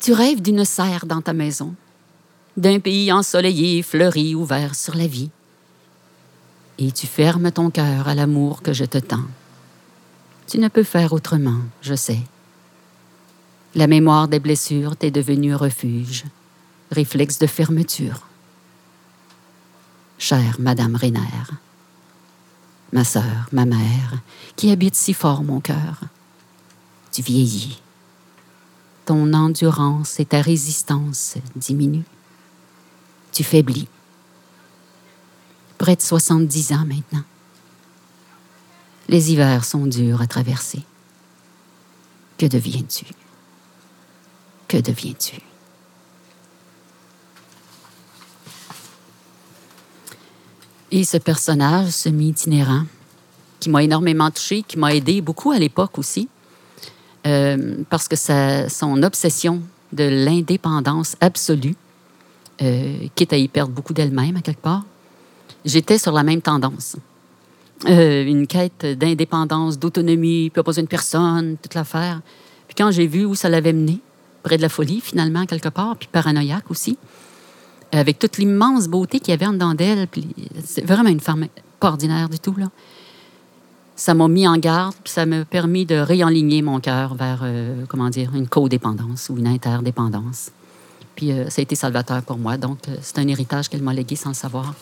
Tu 0.00 0.12
rêves 0.12 0.40
d'une 0.40 0.64
serre 0.64 1.04
dans 1.04 1.20
ta 1.20 1.34
maison, 1.34 1.74
d'un 2.56 2.80
pays 2.80 3.12
ensoleillé, 3.12 3.82
fleuri, 3.82 4.34
ouvert 4.34 4.74
sur 4.74 4.94
la 4.94 5.06
vie. 5.06 5.30
Et 6.78 6.90
tu 6.90 7.06
fermes 7.06 7.52
ton 7.52 7.70
cœur 7.70 8.08
à 8.08 8.14
l'amour 8.14 8.62
que 8.62 8.72
je 8.72 8.86
te 8.86 8.98
tends. 8.98 9.28
Tu 10.46 10.58
ne 10.58 10.68
peux 10.68 10.82
faire 10.82 11.12
autrement, 11.12 11.60
je 11.82 11.94
sais. 11.94 12.20
La 13.74 13.86
mémoire 13.88 14.28
des 14.28 14.38
blessures 14.38 14.96
t'est 14.96 15.10
devenue 15.10 15.54
refuge, 15.54 16.24
réflexe 16.92 17.38
de 17.38 17.46
fermeture. 17.46 18.28
Chère 20.18 20.56
Madame 20.60 20.94
Rainer, 20.94 21.20
ma 22.92 23.02
sœur, 23.02 23.48
ma 23.50 23.64
mère, 23.64 24.18
qui 24.54 24.70
habite 24.70 24.94
si 24.94 25.12
fort 25.12 25.42
mon 25.42 25.60
cœur, 25.60 26.00
tu 27.10 27.22
vieillis 27.22 27.80
ton 29.04 29.32
endurance 29.34 30.18
et 30.20 30.24
ta 30.24 30.40
résistance 30.40 31.34
diminuent. 31.56 32.06
Tu 33.32 33.44
faiblis. 33.44 33.88
Près 35.78 35.96
de 35.96 36.00
70 36.00 36.72
ans 36.72 36.86
maintenant. 36.86 37.24
Les 39.08 39.32
hivers 39.32 39.64
sont 39.64 39.86
durs 39.86 40.22
à 40.22 40.26
traverser. 40.26 40.82
Que 42.38 42.46
deviens-tu? 42.46 43.04
Que 44.74 44.80
deviens-tu? 44.80 45.36
Et 50.90 51.04
ce 51.04 51.16
personnage 51.16 51.90
semi-itinérant, 51.90 52.82
qui 53.60 53.70
m'a 53.70 53.84
énormément 53.84 54.32
touché, 54.32 54.64
qui 54.66 54.76
m'a 54.76 54.92
aidé 54.92 55.20
beaucoup 55.20 55.52
à 55.52 55.60
l'époque 55.60 55.96
aussi, 55.96 56.28
euh, 57.24 57.84
parce 57.88 58.08
que 58.08 58.16
son 58.16 59.00
obsession 59.04 59.62
de 59.92 60.02
l'indépendance 60.02 61.14
absolue, 61.20 61.76
euh, 62.60 62.96
quitte 63.14 63.32
à 63.32 63.36
y 63.36 63.46
perdre 63.46 63.72
beaucoup 63.72 63.92
d'elle-même 63.94 64.38
à 64.38 64.42
quelque 64.42 64.62
part, 64.62 64.82
j'étais 65.64 65.98
sur 65.98 66.10
la 66.10 66.24
même 66.24 66.42
tendance. 66.42 66.96
Euh, 67.88 68.24
une 68.24 68.48
quête 68.48 68.84
d'indépendance, 68.84 69.78
d'autonomie, 69.78 70.50
pas 70.50 70.64
besoin 70.64 70.82
de 70.82 70.88
personne, 70.88 71.58
toute 71.62 71.74
l'affaire. 71.74 72.22
Puis 72.66 72.74
quand 72.76 72.90
j'ai 72.90 73.06
vu 73.06 73.24
où 73.24 73.36
ça 73.36 73.48
l'avait 73.48 73.72
mené, 73.72 74.00
près 74.44 74.56
de 74.56 74.62
la 74.62 74.68
folie 74.68 75.00
finalement, 75.00 75.46
quelque 75.46 75.68
part, 75.68 75.96
puis 75.96 76.08
paranoïaque 76.10 76.70
aussi, 76.70 76.96
avec 77.90 78.20
toute 78.20 78.38
l'immense 78.38 78.86
beauté 78.86 79.18
qu'il 79.18 79.30
y 79.30 79.34
avait 79.34 79.46
en 79.46 79.54
dedans 79.54 79.74
d'elle, 79.74 80.06
c'est 80.64 80.84
vraiment 80.84 81.10
une 81.10 81.20
femme 81.20 81.46
pas 81.80 81.88
ordinaire 81.88 82.28
du 82.28 82.38
tout, 82.38 82.54
là 82.56 82.68
ça 83.96 84.14
m'a 84.14 84.28
mis 84.28 84.46
en 84.46 84.56
garde, 84.56 84.94
puis 85.02 85.12
ça 85.12 85.26
m'a 85.26 85.44
permis 85.44 85.86
de 85.86 85.96
réaligner 85.96 86.62
mon 86.62 86.80
cœur 86.80 87.14
vers, 87.14 87.40
euh, 87.42 87.84
comment 87.88 88.10
dire, 88.10 88.34
une 88.34 88.48
codépendance 88.48 89.28
ou 89.28 89.38
une 89.38 89.46
interdépendance. 89.46 90.50
Puis 91.14 91.30
euh, 91.30 91.48
ça 91.48 91.60
a 91.60 91.62
été 91.62 91.76
salvateur 91.76 92.22
pour 92.22 92.38
moi. 92.38 92.56
Donc, 92.56 92.78
euh, 92.88 92.96
c'est 93.02 93.18
un 93.18 93.28
héritage 93.28 93.68
qu'elle 93.68 93.82
m'a 93.82 93.94
légué 93.94 94.16
sans 94.16 94.30
le 94.30 94.34
savoir. 94.34 94.74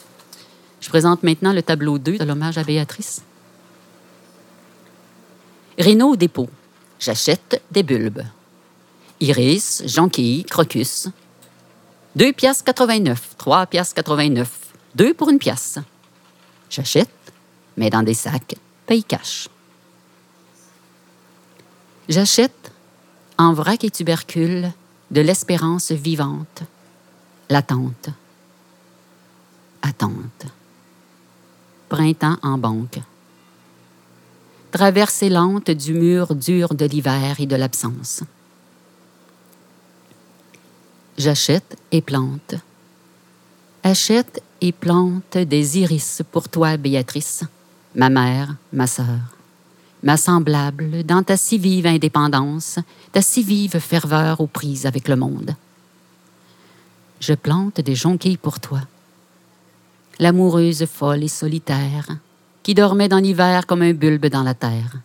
Je 0.80 0.88
présente 0.88 1.22
maintenant 1.22 1.52
le 1.52 1.62
tableau 1.62 1.98
2 1.98 2.18
de 2.18 2.24
l'hommage 2.24 2.56
à 2.56 2.64
Béatrice. 2.64 3.22
Rénault 5.78 6.12
au 6.12 6.16
dépôt. 6.16 6.48
J'achète 6.98 7.62
des 7.70 7.82
bulbes. 7.82 8.22
Iris, 9.22 9.84
jonquille, 9.86 10.42
crocus. 10.42 11.08
2 12.16 12.32
piastres 12.32 12.64
89, 12.64 13.36
3 13.38 13.66
piastres 13.66 13.94
89, 13.94 14.50
2 14.96 15.14
pour 15.14 15.30
une 15.30 15.38
pièce. 15.38 15.78
J'achète, 16.68 17.08
mais 17.76 17.88
dans 17.88 18.02
des 18.02 18.14
sacs 18.14 18.56
paye 18.84 19.04
cash. 19.04 19.48
J'achète 22.08 22.72
en 23.38 23.52
vrac 23.52 23.84
et 23.84 23.90
tubercule 23.90 24.72
de 25.12 25.20
l'espérance 25.20 25.92
vivante, 25.92 26.64
l'attente. 27.48 28.08
Attente. 29.82 30.46
Printemps 31.88 32.38
en 32.42 32.58
banque. 32.58 32.98
Traversée 34.72 35.28
lente 35.28 35.70
du 35.70 35.94
mur 35.94 36.34
dur 36.34 36.74
de 36.74 36.86
l'hiver 36.86 37.38
et 37.38 37.46
de 37.46 37.54
l'absence. 37.54 38.24
J'achète 41.18 41.76
et 41.90 42.00
plante. 42.00 42.54
Achète 43.82 44.42
et 44.60 44.72
plante 44.72 45.36
des 45.36 45.78
iris 45.78 46.22
pour 46.30 46.48
toi, 46.48 46.76
Béatrice 46.76 47.44
ma 47.94 48.08
mère, 48.08 48.54
ma 48.72 48.86
sœur, 48.86 49.36
ma 50.02 50.16
semblable 50.16 51.04
dans 51.04 51.22
ta 51.22 51.36
si 51.36 51.58
vive 51.58 51.86
indépendance, 51.86 52.78
ta 53.12 53.22
si 53.22 53.42
vive 53.42 53.78
ferveur 53.78 54.40
aux 54.40 54.46
prises 54.46 54.86
avec 54.86 55.08
le 55.08 55.16
monde. 55.16 55.54
Je 57.20 57.34
plante 57.34 57.80
des 57.80 57.94
jonquilles 57.94 58.36
pour 58.36 58.60
toi, 58.60 58.80
l'amoureuse 60.18 60.86
folle 60.86 61.24
et 61.24 61.28
solitaire, 61.28 62.08
qui 62.62 62.74
dormait 62.74 63.08
dans 63.08 63.18
l'hiver 63.18 63.66
comme 63.66 63.82
un 63.82 63.92
bulbe 63.92 64.26
dans 64.26 64.42
la 64.42 64.54
terre, 64.54 64.96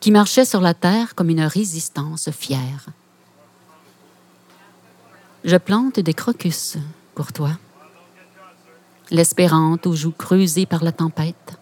qui 0.00 0.10
marchait 0.10 0.44
sur 0.44 0.60
la 0.60 0.74
terre 0.74 1.14
comme 1.14 1.30
une 1.30 1.42
résistance 1.42 2.30
fière. 2.30 2.86
Je 5.44 5.56
plante 5.56 6.00
des 6.00 6.14
crocus 6.14 6.76
pour 7.14 7.32
toi 7.32 7.50
l'espérante 9.10 9.86
aux 9.86 9.94
joues 9.94 10.14
creusées 10.16 10.66
par 10.66 10.84
la 10.84 10.92
tempête. 10.92 11.58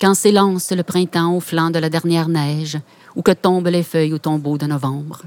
Quand 0.00 0.14
s'élance 0.14 0.70
le 0.72 0.82
printemps 0.82 1.34
au 1.34 1.40
flanc 1.40 1.70
de 1.70 1.78
la 1.78 1.90
dernière 1.90 2.28
neige, 2.28 2.78
ou 3.16 3.22
que 3.22 3.32
tombent 3.32 3.68
les 3.68 3.82
feuilles 3.82 4.14
au 4.14 4.18
tombeau 4.18 4.56
de 4.56 4.66
novembre. 4.66 5.22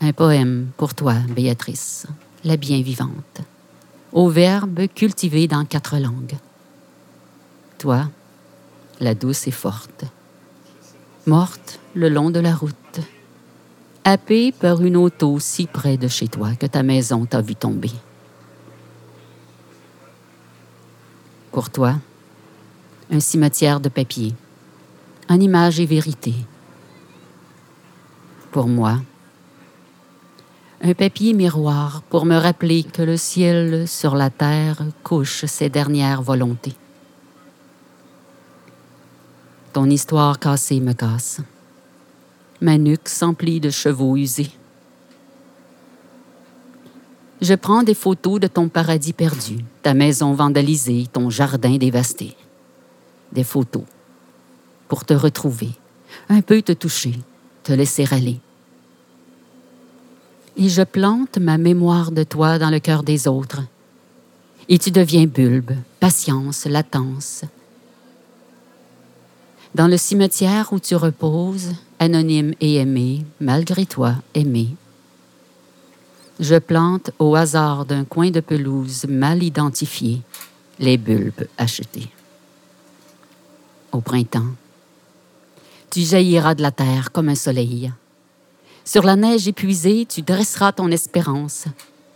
Un 0.00 0.12
poème 0.12 0.68
pour 0.76 0.94
toi, 0.94 1.14
Béatrice, 1.28 2.06
la 2.44 2.56
bien 2.56 2.80
vivante, 2.82 3.40
au 4.12 4.28
verbe 4.28 4.86
cultivé 4.94 5.48
dans 5.48 5.64
quatre 5.64 5.98
langues. 5.98 6.36
Toi, 7.78 8.08
la 9.00 9.14
douce 9.14 9.48
et 9.48 9.52
forte, 9.52 10.04
morte 11.26 11.80
le 11.94 12.08
long 12.08 12.30
de 12.30 12.40
la 12.40 12.54
route, 12.54 12.74
happée 14.04 14.52
par 14.52 14.82
une 14.82 14.96
auto 14.96 15.38
si 15.38 15.66
près 15.66 15.96
de 15.96 16.08
chez 16.08 16.28
toi 16.28 16.54
que 16.54 16.66
ta 16.66 16.82
maison 16.82 17.26
t'a 17.26 17.40
vu 17.40 17.54
tomber. 17.54 17.92
Pour 21.52 21.70
toi, 21.70 21.94
un 23.10 23.20
cimetière 23.20 23.80
de 23.80 23.88
papier, 23.88 24.34
en 25.28 25.40
image 25.40 25.80
et 25.80 25.86
vérité. 25.86 26.34
Pour 28.50 28.68
moi, 28.68 28.98
un 30.82 30.94
papier 30.94 31.32
miroir 31.32 32.02
pour 32.08 32.24
me 32.24 32.36
rappeler 32.36 32.84
que 32.84 33.02
le 33.02 33.16
ciel 33.16 33.88
sur 33.88 34.14
la 34.14 34.30
terre 34.30 34.78
couche 35.02 35.44
ses 35.46 35.68
dernières 35.68 36.22
volontés. 36.22 36.76
Ton 39.72 39.90
histoire 39.90 40.38
cassée 40.38 40.80
me 40.80 40.92
casse. 40.92 41.40
Ma 42.60 42.78
nuque 42.78 43.08
s'emplit 43.08 43.60
de 43.60 43.70
chevaux 43.70 44.16
usés. 44.16 44.50
Je 47.40 47.54
prends 47.54 47.84
des 47.84 47.94
photos 47.94 48.40
de 48.40 48.48
ton 48.48 48.68
paradis 48.68 49.12
perdu, 49.12 49.64
ta 49.82 49.94
maison 49.94 50.34
vandalisée, 50.34 51.06
ton 51.12 51.30
jardin 51.30 51.76
dévasté. 51.76 52.34
Des 53.32 53.44
photos 53.44 53.84
pour 54.88 55.04
te 55.04 55.14
retrouver, 55.14 55.70
un 56.28 56.40
peu 56.40 56.62
te 56.62 56.72
toucher, 56.72 57.14
te 57.62 57.72
laisser 57.72 58.06
aller 58.10 58.40
et 60.58 60.68
je 60.68 60.82
plante 60.82 61.38
ma 61.38 61.56
mémoire 61.56 62.10
de 62.10 62.24
toi 62.24 62.58
dans 62.58 62.70
le 62.70 62.80
cœur 62.80 63.04
des 63.04 63.28
autres. 63.28 63.62
Et 64.68 64.78
tu 64.78 64.90
deviens 64.90 65.24
bulbe, 65.24 65.70
patience, 66.00 66.66
latence. 66.66 67.44
Dans 69.78 69.86
le 69.86 69.96
cimetière 69.96 70.72
où 70.72 70.80
tu 70.80 70.96
reposes, 70.96 71.76
anonyme 72.00 72.52
et 72.60 72.78
aimé, 72.78 73.24
malgré 73.40 73.86
toi 73.86 74.16
aimé, 74.34 74.70
je 76.40 76.56
plante 76.56 77.12
au 77.20 77.36
hasard 77.36 77.84
d'un 77.84 78.04
coin 78.04 78.32
de 78.32 78.40
pelouse 78.40 79.06
mal 79.08 79.40
identifié 79.40 80.20
les 80.80 80.96
bulbes 80.96 81.46
achetés. 81.58 82.10
Au 83.92 84.00
printemps, 84.00 84.50
tu 85.92 86.00
jailliras 86.00 86.56
de 86.56 86.62
la 86.62 86.72
terre 86.72 87.12
comme 87.12 87.28
un 87.28 87.36
soleil. 87.36 87.92
Sur 88.84 89.04
la 89.04 89.14
neige 89.14 89.46
épuisée, 89.46 90.06
tu 90.06 90.22
dresseras 90.22 90.72
ton 90.72 90.90
espérance. 90.90 91.66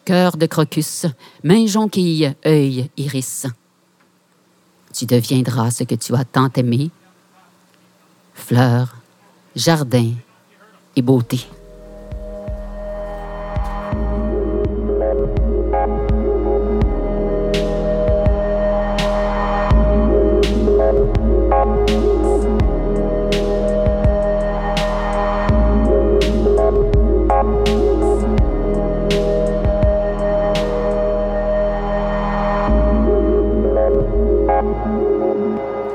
Cœur 0.05 0.37
de 0.37 0.47
crocus, 0.47 1.07
main 1.45 1.65
jonquille, 1.69 2.35
œil 2.45 2.91
iris. 2.97 3.47
Tu 4.93 5.07
deviendras 5.07 5.71
ce 5.71 5.85
que 5.85 5.95
tu 5.95 6.13
as 6.17 6.25
tant 6.25 6.51
aimé. 6.57 6.91
Fleurs, 8.35 8.97
jardin 9.55 10.13
et 10.97 11.03
beauté. 11.03 11.47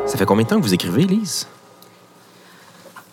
Ça 0.05 0.17
fait 0.17 0.25
combien 0.25 0.43
de 0.43 0.49
temps 0.49 0.57
que 0.57 0.61
vous 0.61 0.73
écrivez, 0.73 1.03
Lise? 1.03 1.47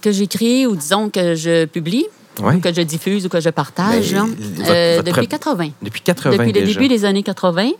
Que 0.04 0.12
j'écris 0.12 0.66
ou 0.66 0.76
disons 0.76 1.08
que 1.08 1.34
je 1.34 1.64
publie, 1.64 2.04
ou 2.38 2.60
que 2.60 2.74
je 2.74 2.82
diffuse 2.82 3.24
ou 3.24 3.30
que 3.30 3.40
je 3.40 3.48
partage. 3.48 4.12
Ben, 4.12 4.28
euh, 4.68 5.00
depuis 5.00 5.26
80. 5.26 5.70
Depuis 5.80 6.02
80 6.02 6.36
Depuis 6.36 6.52
le 6.52 6.66
début 6.66 6.88
des 6.88 7.06
années 7.06 7.22
80. 7.22 7.70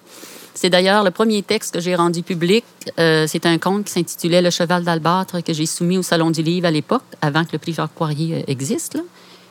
C'est 0.54 0.70
d'ailleurs 0.70 1.04
le 1.04 1.10
premier 1.10 1.42
texte 1.42 1.74
que 1.74 1.80
j'ai 1.80 1.94
rendu 1.94 2.22
public. 2.22 2.64
Euh, 2.98 3.26
c'est 3.28 3.44
un 3.44 3.58
conte 3.58 3.84
qui 3.84 3.92
s'intitulait 3.92 4.40
Le 4.40 4.48
cheval 4.48 4.84
d'Albâtre 4.84 5.42
que 5.42 5.52
j'ai 5.52 5.66
soumis 5.66 5.98
au 5.98 6.02
Salon 6.02 6.30
du 6.30 6.42
Livre 6.42 6.66
à 6.66 6.70
l'époque, 6.70 7.02
avant 7.20 7.44
que 7.44 7.50
le 7.52 7.58
prix 7.58 7.74
Jacques 7.74 7.90
Poirier 7.90 8.36
euh, 8.36 8.42
existe. 8.46 8.96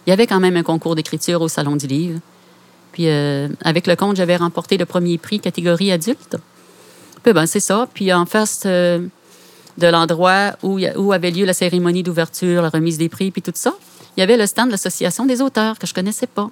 Il 0.08 0.10
y 0.10 0.13
avait 0.13 0.25
quand 0.25 0.39
même 0.39 0.58
un 0.58 0.63
concours 0.63 0.96
d'écriture 0.96 1.44
au 1.44 1.50
Salon 1.50 1.75
du 1.75 1.86
Livre. 1.86 2.22
Puis 2.92 3.08
avec 3.08 3.86
le 3.86 3.96
conte, 3.96 4.15
j'avais 4.15 4.36
remporté 4.36 4.77
le 4.77 4.86
premier 4.86 5.20
prix 5.20 5.39
catégorie 5.39 5.92
adulte. 5.92 6.38
Puis 7.22 7.34
ben, 7.34 7.46
c'est 7.46 7.60
ça. 7.60 7.88
Puis 7.94 8.12
en 8.12 8.25
face 8.25 8.65
de 9.77 9.88
l'endroit 9.88 10.53
où, 10.64 10.79
où 10.98 11.12
avait 11.14 11.31
lieu 11.31 11.46
la 11.46 11.53
cérémonie 11.53 12.03
d'ouverture, 12.03 12.62
la 12.62 12.70
remise 12.70 12.98
des 12.98 13.09
prix, 13.09 13.31
puis 13.31 13.42
tout 13.42 13.51
ça, 13.55 13.74
il 14.16 14.20
y 14.20 14.24
avait 14.24 14.38
le 14.38 14.46
stand 14.46 14.68
de 14.68 14.72
l'Association 14.72 15.25
des 15.25 15.42
auteurs 15.42 15.79
que 15.79 15.88
je 15.88 15.94
connaissais 15.94 16.27
pas. 16.27 16.50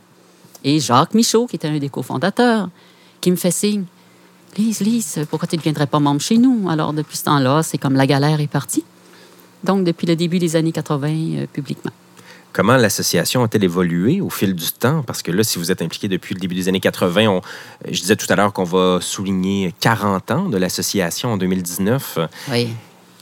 Et 0.64 0.80
Jacques 0.80 1.14
Michaud, 1.14 1.48
qui 1.48 1.56
était 1.56 1.68
un 1.68 1.78
des 1.78 1.90
cofondateurs, 1.90 2.70
qui 3.20 3.32
me 3.32 3.36
fait 3.36 3.52
signe. 3.52 3.86
Lise, 4.58 4.82
Lise, 4.82 5.20
pourquoi 5.30 5.48
tu 5.48 5.56
ne 5.56 5.60
deviendrais 5.60 5.88
pas 5.88 6.00
membre 6.00 6.22
chez 6.22 6.38
nous? 6.38 6.70
Alors, 6.70 6.94
depuis 6.94 7.18
ce 7.18 7.24
temps-là, 7.26 7.64
c'est 7.64 7.78
comme 7.78 7.96
la 7.96 8.06
galère 8.06 8.40
est 8.42 8.48
partie. 8.48 8.84
Donc, 9.64 9.86
depuis 9.86 10.08
le 10.08 10.16
début 10.16 10.40
des 10.40 10.56
années 10.56 10.72
80, 10.72 11.08
euh, 11.10 11.46
publiquement. 11.52 11.92
Comment 12.52 12.76
l'association 12.76 13.44
a-t-elle 13.44 13.64
évolué 13.64 14.20
au 14.20 14.30
fil 14.30 14.54
du 14.54 14.72
temps? 14.74 15.04
Parce 15.04 15.22
que 15.22 15.32
là, 15.32 15.44
si 15.44 15.58
vous 15.58 15.72
êtes 15.72 15.82
impliqué 15.82 16.10
depuis 16.10 16.34
le 16.34 16.42
début 16.42 16.56
des 16.56 16.68
années 16.68 16.82
80, 16.82 17.40
je 17.90 18.02
disais 18.02 18.18
tout 18.18 18.26
à 18.28 18.36
l'heure 18.36 18.52
qu'on 18.52 18.66
va 18.66 19.00
souligner 19.00 19.74
40 19.80 20.32
ans 20.32 20.50
de 20.50 20.58
l'association 20.58 21.32
en 21.32 21.38
2019. 21.38 22.20
Oui. 22.52 22.70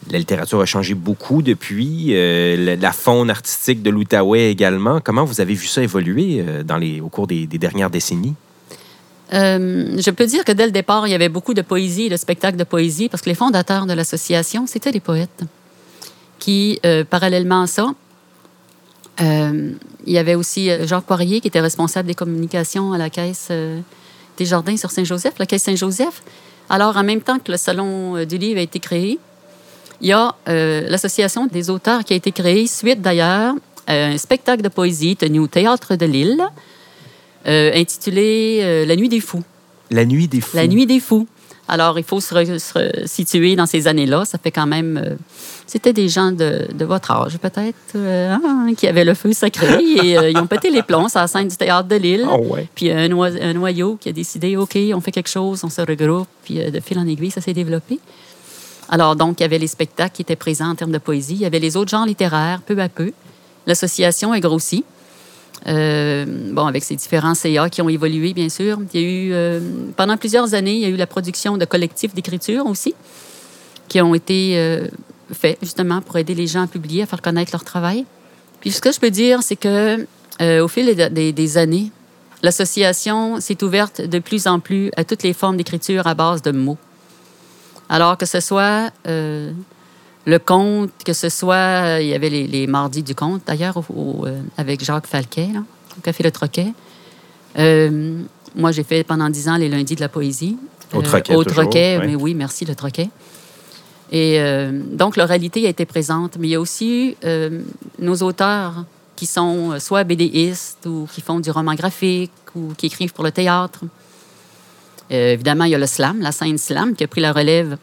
La 0.08 0.18
littérature 0.18 0.62
a 0.62 0.66
changé 0.66 0.94
beaucoup 0.94 1.42
depuis. 1.42 2.08
Euh, 2.10 2.78
la, 2.80 2.92
faune 2.92 3.30
artistique 3.30 3.84
de 3.84 3.90
l'Outaouais 3.90 4.50
également. 4.50 5.02
Comment 5.02 5.26
vous 5.26 5.42
avez 5.42 5.54
vu 5.54 5.68
ça 5.68 5.84
évoluer 5.84 6.44
euh, 6.48 7.02
au 7.02 7.10
cours 7.10 7.28
des, 7.28 7.46
dernières 7.48 7.90
décennies? 7.90 8.36
Euh, 9.34 9.98
je 10.00 10.10
peux 10.10 10.26
dire 10.26 10.46
que 10.46 10.52
dès 10.52 10.66
le 10.66 10.72
départ, 10.72 11.06
il 11.06 11.12
y 11.12 11.14
avait 11.14 11.30
beaucoup 11.30 11.54
de 11.54 11.62
poésie 11.62 12.10
de 12.10 12.18
spectacles 12.18 12.58
de 12.58 12.64
poésie 12.64 13.10
parce 13.10 13.22
que 13.22 13.30
les 13.30 13.36
fondateurs 13.36 13.86
de 13.86 13.94
l'association, 13.94 14.66
c'était 14.66 14.92
des 14.92 15.02
poètes 15.02 15.44
qui, 16.40 16.80
parallèlement 17.10 17.64
à 17.64 17.68
ça, 17.68 17.94
il 19.20 19.78
y 20.08 20.18
avait 20.18 20.36
aussi 20.36 20.70
Jacques 20.88 21.04
Poirier 21.04 21.42
qui 21.42 21.50
était 21.50 21.60
responsable 21.60 22.08
des 22.08 22.16
communications 22.16 22.94
à 22.94 22.98
la 22.98 23.10
Caisse 23.10 23.52
des 24.38 24.46
Jardins 24.46 24.78
sur 24.78 24.90
Saint-Joseph, 24.90 25.34
la 25.38 25.46
Caisse 25.46 25.64
Saint-Joseph. 25.64 26.24
Alors, 26.70 26.96
en 26.96 27.04
même 27.04 27.22
temps 27.22 27.38
que 27.38 27.52
le 27.52 27.58
Salon 27.58 28.24
du 28.24 28.38
Livre 28.38 28.60
a 28.60 28.64
été 28.64 28.80
créé, 28.80 29.20
il 30.02 30.08
y 30.08 30.14
a 30.14 30.36
euh, 30.48 30.88
l'Association 30.88 31.48
des 31.48 31.70
auteurs 31.70 32.04
qui 32.04 32.14
a 32.14 32.16
été 32.16 32.32
créée 32.32 32.68
suite 32.68 33.02
d'ailleurs 33.02 33.56
à 33.88 33.94
un 33.94 34.18
spectacle 34.18 34.62
de 34.62 34.70
poésie 34.70 35.16
tenu 35.16 35.40
au 35.40 35.48
Théâtre 35.48 35.96
de 35.96 36.06
Lille, 36.06 36.42
euh, 37.48 37.72
intitulé 37.74 38.60
euh, 38.62 38.86
La 38.86 38.96
Nuit 38.96 39.10
des 39.10 39.20
Fous. 39.20 39.44
La 39.90 40.06
Nuit 40.06 40.28
des 40.28 40.42
Fous. 40.42 40.56
La 40.56 40.68
Nuit 40.68 40.86
des 40.86 41.00
Fous. 41.00 41.28
Alors, 41.68 42.00
il 42.00 42.04
faut 42.04 42.20
se, 42.20 43.04
situer 43.06 43.56
dans 43.56 43.68
ces 43.68 43.88
années-là. 43.88 44.26
Ça 44.26 44.40
fait 44.40 44.50
quand 44.50 44.66
même. 44.66 45.18
C'était 45.68 45.94
des 45.94 46.10
gens 46.10 46.32
de, 46.32 46.68
votre 46.80 47.12
âge, 47.12 47.38
peut-être, 47.38 47.96
hein, 47.96 48.72
qui 48.76 48.88
avaient 48.88 49.06
le 49.06 49.14
feu 49.14 49.34
sacré 49.34 49.78
et 49.80 50.32
ils 50.32 50.38
ont 50.38 50.48
pété 50.48 50.72
les 50.72 50.82
plombs 50.82 51.06
à 51.14 51.22
la 51.22 51.28
scène 51.28 51.48
du 51.48 51.56
théâtre 51.56 51.88
de 51.88 51.96
Lille. 51.96 52.26
Oh, 52.28 52.58
puis 52.74 52.90
un, 52.90 53.12
un, 53.12 53.54
noyau 53.54 54.00
qui 54.02 54.10
a 54.10 54.12
décidé 54.12 54.58
OK, 54.58 54.76
on 54.96 55.00
fait 55.00 55.12
quelque 55.12 55.30
chose, 55.30 55.64
on 55.64 55.70
se 55.70 55.82
regroupe. 55.82 56.28
Puis 56.44 56.56
de 56.56 56.80
fil 56.80 56.98
en 56.98 57.06
aiguille, 57.06 57.30
ça 57.30 57.42
s'est 57.42 57.54
développé. 57.54 58.00
Alors, 58.90 59.16
donc, 59.16 59.40
il 59.40 59.44
y 59.44 59.46
avait 59.46 59.60
les 59.60 59.68
spectacles 59.68 60.16
qui 60.16 60.22
étaient 60.24 60.36
présents 60.36 60.70
en 60.70 60.76
termes 60.76 60.92
de 60.92 60.98
poésie. 60.98 61.36
Il 61.36 61.42
y 61.42 61.46
avait 61.46 61.60
les 61.60 61.78
autres 61.78 61.92
genres 61.92 62.06
littéraires, 62.06 62.62
peu 62.62 62.78
à 62.80 62.90
peu. 62.90 63.12
L'association 63.68 64.34
est 64.34 64.40
grossie. 64.40 64.84
Euh, 65.68 66.26
bon, 66.52 66.66
avec 66.66 66.84
ces 66.84 66.96
différents 66.96 67.36
CA 67.36 67.70
qui 67.70 67.82
ont 67.82 67.90
évolué, 67.90 68.34
bien 68.34 68.50
sûr. 68.50 68.80
Il 68.94 69.00
y 69.00 69.04
a 69.04 69.08
eu, 69.08 69.34
euh, 69.34 69.60
pendant 69.96 70.18
plusieurs 70.18 70.54
années, 70.54 70.74
il 70.74 70.82
y 70.82 70.86
a 70.86 70.90
eu 70.90 70.96
la 70.96 71.08
production 71.08 71.58
de 71.58 71.66
collectifs 71.66 72.14
d'écriture 72.14 72.66
aussi, 72.66 72.96
qui 73.88 74.02
ont 74.02 74.16
été 74.16 74.54
euh, 74.58 74.88
faits 75.34 75.58
justement 75.62 76.02
pour 76.02 76.18
aider 76.18 76.34
les 76.34 76.48
gens 76.48 76.64
à 76.64 76.68
publier, 76.68 77.04
à 77.04 77.06
faire 77.06 77.22
connaître 77.22 77.52
leur 77.52 77.64
travail. 77.64 78.06
Puis 78.62 78.72
ce 78.72 78.82
que 78.82 78.92
je 78.92 79.00
peux 79.00 79.12
dire, 79.12 79.44
c'est 79.44 79.56
que 79.56 80.08
au 80.62 80.68
fil 80.70 80.96
des, 81.12 81.34
des 81.34 81.58
années, 81.58 81.92
l'association 82.42 83.42
s'est 83.42 83.62
ouverte 83.62 84.02
de 84.02 84.20
plus 84.20 84.48
en 84.48 84.62
plus 84.62 84.90
à 84.96 85.04
toutes 85.04 85.24
les 85.24 85.34
formes 85.34 85.58
d'écriture 85.58 86.08
à 86.08 86.14
base 86.14 86.42
de 86.42 86.52
mots. 86.52 86.78
Alors 87.90 88.18
que 88.18 88.28
ce 88.28 88.40
soit 88.40 88.92
euh, 89.08 89.52
le 90.26 90.40
conte, 90.40 90.92
que 91.04 91.14
ce 91.14 91.28
soit. 91.30 91.56
Euh, 91.56 92.02
il 92.02 92.08
y 92.08 92.14
avait 92.14 92.30
les, 92.30 92.68
mardis 92.68 93.02
du 93.02 93.16
conte, 93.16 93.42
d'ailleurs, 93.48 93.80
euh, 93.80 94.42
avec 94.58 94.84
Jacques 94.84 95.08
Falquet, 95.08 95.50
au 95.98 96.02
Café 96.02 96.24
Le 96.24 96.32
Troquet. 96.32 96.72
moi, 98.56 98.72
j'ai 98.72 98.84
fait 98.84 99.04
pendant 99.04 99.30
dix 99.30 99.50
ans 99.50 99.58
les 99.58 99.70
lundis 99.70 99.96
de 99.96 100.02
la 100.02 100.10
poésie. 100.10 100.58
Au 100.94 101.02
Troquet. 101.02 101.36
au 101.36 101.44
Troquet, 101.44 102.00
mais 102.06 102.16
oui, 102.16 102.36
merci, 102.36 102.64
le 102.64 102.76
Troquet. 102.76 103.10
Et 104.12 104.40
donc, 104.92 105.18
l'oralité 105.18 105.66
a 105.66 105.70
été 105.70 105.86
présente. 105.86 106.38
Mais 106.40 106.48
il 106.48 106.52
y 106.52 106.56
a 106.56 106.60
aussi 106.60 107.16
nos 108.00 108.16
auteurs 108.18 108.86
qui 109.16 109.26
sont 109.26 109.80
soit 109.80 110.04
BDistes 110.04 110.86
ou 110.86 111.08
qui 111.12 111.22
font 111.22 111.40
du 111.40 111.52
roman 111.52 111.76
graphique 111.76 112.32
ou 112.56 112.74
qui 112.78 112.86
écrivent 112.88 113.14
pour 113.14 113.24
le 113.24 113.32
théâtre. 113.32 113.82
Euh, 115.12 115.34
évidemment, 115.34 115.64
il 115.66 115.72
y 115.72 115.76
a 115.76 115.78
le 115.78 115.88
slam, 115.88 116.22
la 116.22 116.32
scène 116.32 116.58
slam, 116.58 116.96
qui 116.96 117.04
a 117.04 117.08
pris 117.08 117.22
la 117.22 117.32
relève 117.32 117.78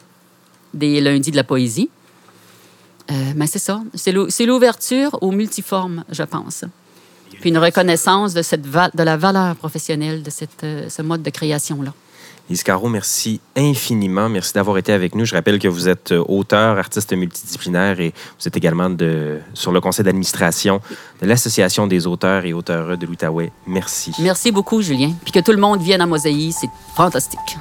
des 0.74 1.00
lundis 1.00 1.30
de 1.30 1.36
la 1.36 1.44
poésie. 1.44 1.90
Euh, 3.10 3.32
mais 3.34 3.46
c'est 3.46 3.58
ça. 3.58 3.82
C'est 3.94 4.46
l'ouverture 4.46 5.18
aux 5.20 5.30
multiformes, 5.30 6.04
je 6.10 6.22
pense. 6.22 6.64
Puis 7.40 7.50
une 7.50 7.58
reconnaissance 7.58 8.34
de, 8.34 8.42
cette 8.42 8.62
de 8.62 9.02
la 9.02 9.16
valeur 9.16 9.56
professionnelle 9.56 10.22
de 10.22 10.30
cette, 10.30 10.64
euh, 10.64 10.88
ce 10.88 11.02
mode 11.02 11.22
de 11.22 11.30
création-là. 11.30 11.92
Iscaro, 12.48 12.88
merci 12.88 13.40
infiniment. 13.56 14.28
Merci 14.28 14.52
d'avoir 14.52 14.78
été 14.78 14.92
avec 14.92 15.14
nous. 15.14 15.24
Je 15.24 15.34
rappelle 15.34 15.58
que 15.58 15.68
vous 15.68 15.88
êtes 15.88 16.12
euh, 16.12 16.24
auteur, 16.28 16.78
artiste 16.78 17.12
multidisciplinaire 17.12 18.00
et 18.00 18.14
vous 18.38 18.48
êtes 18.48 18.56
également 18.56 18.94
sur 19.54 19.72
le 19.72 19.80
conseil 19.80 20.04
d'administration 20.04 20.80
de 21.20 21.26
l'Association 21.26 21.86
des 21.86 22.06
auteurs 22.06 22.44
et 22.44 22.52
auteurs 22.52 22.96
de 22.96 23.06
l'Outaouais. 23.06 23.50
Merci. 23.66 24.12
Merci 24.20 24.52
beaucoup, 24.52 24.80
Julien. 24.80 25.12
Puis 25.24 25.32
que 25.32 25.40
tout 25.40 25.52
le 25.52 25.58
monde 25.58 25.80
vienne 25.80 26.00
à 26.00 26.06
Mosaïque, 26.06 26.54
c'est 26.58 26.70
fantastique. 26.94 27.56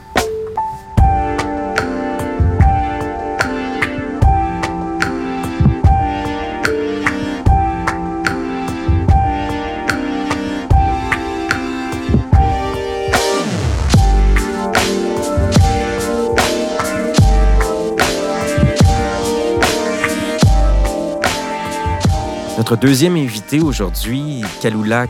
Notre 22.67 22.81
deuxième 22.81 23.15
invité 23.15 23.61
aujourd'hui, 23.61 24.41
Kalula 24.59 25.05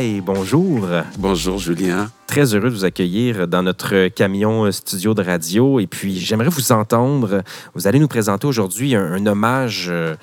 et 0.00 0.20
bonjour. 0.20 0.86
Bonjour 1.18 1.58
Julien. 1.58 2.08
Très 2.28 2.54
heureux 2.54 2.70
de 2.70 2.74
vous 2.76 2.84
accueillir 2.84 3.48
dans 3.48 3.64
notre 3.64 4.06
camion 4.06 4.70
studio 4.70 5.12
de 5.12 5.20
radio. 5.20 5.80
Et 5.80 5.88
puis, 5.88 6.20
j'aimerais 6.20 6.50
vous 6.50 6.70
entendre. 6.70 7.42
Vous 7.74 7.88
allez 7.88 7.98
nous 7.98 8.06
présenter 8.06 8.46
aujourd'hui 8.46 8.94
un, 8.94 9.26
hommage 9.26 9.88
euh, 9.90 10.14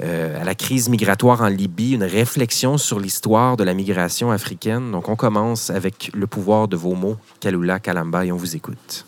à 0.00 0.42
la 0.42 0.56
crise 0.56 0.88
migratoire 0.88 1.42
en 1.42 1.46
Libye, 1.46 1.92
une 1.92 2.02
réflexion 2.02 2.78
sur 2.78 2.98
l'histoire 2.98 3.56
de 3.56 3.62
la 3.62 3.72
migration 3.72 4.32
africaine. 4.32 4.90
Donc, 4.90 5.08
on 5.08 5.14
commence 5.14 5.70
avec 5.70 6.10
le 6.14 6.26
pouvoir 6.26 6.66
de 6.66 6.74
vos 6.74 6.96
mots, 6.96 7.16
Kalula 7.38 7.78
Kalamba, 7.78 8.26
et 8.26 8.32
on 8.32 8.36
vous 8.36 8.56
écoute. 8.56 9.06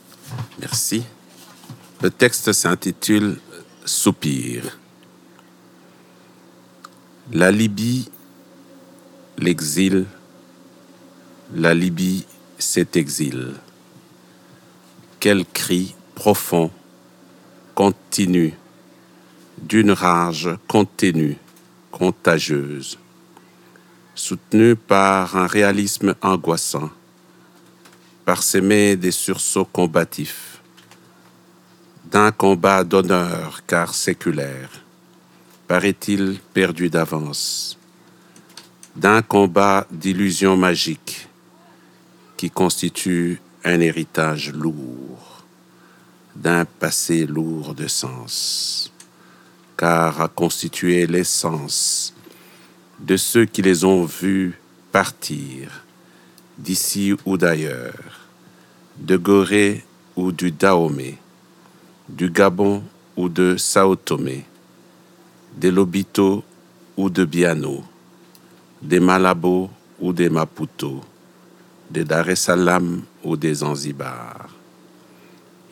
Merci. 0.60 1.02
Le 2.02 2.10
texte 2.10 2.52
s'intitule 2.52 3.36
Soupir. 3.84 4.78
La 7.32 7.52
Libye, 7.52 8.10
l'exil, 9.38 10.04
la 11.54 11.72
Libye, 11.74 12.26
cet 12.58 12.96
exil. 12.96 13.54
Quel 15.20 15.46
cri 15.46 15.94
profond, 16.16 16.72
continu, 17.76 18.54
d'une 19.58 19.92
rage 19.92 20.50
contenue, 20.66 21.36
contagieuse, 21.92 22.98
soutenu 24.16 24.74
par 24.74 25.36
un 25.36 25.46
réalisme 25.46 26.16
angoissant, 26.22 26.90
parsemé 28.24 28.96
des 28.96 29.12
sursauts 29.12 29.64
combatifs, 29.66 30.60
d'un 32.10 32.32
combat 32.32 32.82
d'honneur 32.82 33.60
car 33.68 33.94
séculaire 33.94 34.82
paraît-il 35.70 36.40
perdu 36.52 36.90
d'avance, 36.90 37.78
d'un 38.96 39.22
combat 39.22 39.86
d'illusions 39.92 40.56
magiques 40.56 41.28
qui 42.36 42.50
constitue 42.50 43.40
un 43.62 43.78
héritage 43.78 44.52
lourd, 44.52 45.44
d'un 46.34 46.64
passé 46.64 47.24
lourd 47.24 47.76
de 47.76 47.86
sens, 47.86 48.92
car 49.76 50.20
a 50.20 50.26
constitué 50.26 51.06
l'essence 51.06 52.14
de 52.98 53.16
ceux 53.16 53.44
qui 53.44 53.62
les 53.62 53.84
ont 53.84 54.04
vus 54.04 54.58
partir 54.90 55.84
d'ici 56.58 57.14
ou 57.24 57.36
d'ailleurs, 57.36 58.26
de 58.96 59.16
Gorée 59.16 59.84
ou 60.16 60.32
du 60.32 60.50
Dahomey, 60.50 61.16
du 62.08 62.28
Gabon 62.28 62.82
ou 63.16 63.28
de 63.28 63.56
Sao 63.56 63.94
Tomé, 63.94 64.44
des 65.60 65.70
Lobito 65.70 66.42
ou 66.96 67.10
de 67.10 67.26
Biano, 67.26 67.84
des 68.80 68.98
Malabo 68.98 69.68
ou 70.00 70.14
des 70.14 70.30
Maputo, 70.30 71.02
des 71.90 72.02
Dar 72.02 72.30
es 72.30 72.36
Salaam 72.36 73.02
ou 73.22 73.36
des 73.36 73.56
Zanzibar. 73.56 74.48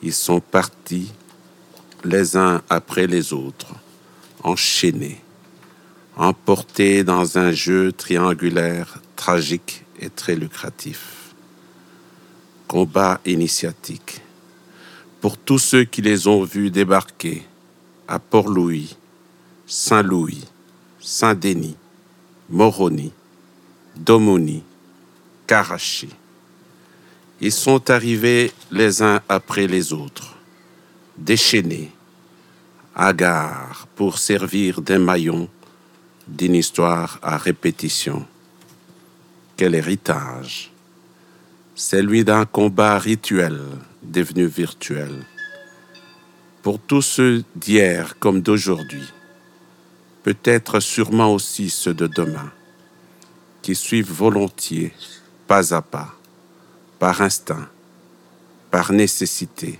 Ils 0.03 0.13
sont 0.13 0.41
partis 0.41 1.11
les 2.03 2.37
uns 2.37 2.61
après 2.69 3.07
les 3.07 3.33
autres, 3.33 3.73
enchaînés, 4.43 5.21
emportés 6.15 7.03
dans 7.03 7.39
un 7.39 7.51
jeu 7.51 7.91
triangulaire 7.91 9.01
tragique 9.15 9.85
et 9.99 10.11
très 10.11 10.35
lucratif. 10.35 11.33
Combat 12.67 13.19
initiatique. 13.25 14.21
Pour 15.19 15.35
tous 15.35 15.57
ceux 15.57 15.83
qui 15.83 16.03
les 16.03 16.27
ont 16.27 16.43
vus 16.43 16.69
débarquer 16.69 17.43
à 18.07 18.19
Port-Louis, 18.19 18.95
Saint-Louis, 19.71 20.45
Saint-Denis, 20.99 21.75
Moroni, 22.49 23.11
Domoni, 23.95 24.63
Karachi. 25.45 26.09
Ils 27.39 27.51
sont 27.51 27.91
arrivés 27.91 28.51
les 28.71 29.03
uns 29.03 29.21
après 29.29 29.67
les 29.67 29.93
autres, 29.93 30.35
déchaînés, 31.19 31.91
hagards 32.95 33.87
pour 33.95 34.17
servir 34.17 34.81
d'un 34.81 34.97
maillon 34.97 35.47
d'une 36.27 36.55
histoire 36.55 37.19
à 37.21 37.37
répétition. 37.37 38.25
Quel 39.55 39.75
héritage 39.75 40.71
Celui 41.75 42.23
d'un 42.23 42.45
combat 42.45 42.97
rituel 42.97 43.61
devenu 44.01 44.47
virtuel. 44.47 45.27
Pour 46.63 46.79
tous 46.79 47.03
ceux 47.03 47.43
d'hier 47.55 48.17
comme 48.17 48.41
d'aujourd'hui, 48.41 49.07
peut-être 50.23 50.79
sûrement 50.79 51.33
aussi 51.33 51.69
ceux 51.69 51.93
de 51.93 52.07
demain, 52.07 52.51
qui 53.61 53.75
suivent 53.75 54.11
volontiers, 54.11 54.93
pas 55.47 55.73
à 55.73 55.81
pas, 55.81 56.13
par 56.99 57.21
instinct, 57.21 57.67
par 58.71 58.91
nécessité 58.91 59.79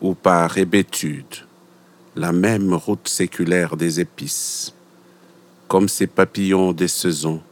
ou 0.00 0.14
par 0.14 0.56
hébétude, 0.56 1.46
la 2.16 2.32
même 2.32 2.74
route 2.74 3.08
séculaire 3.08 3.76
des 3.76 4.00
épices, 4.00 4.74
comme 5.68 5.88
ces 5.88 6.06
papillons 6.06 6.72
des 6.72 6.88
saisons, 6.88 7.42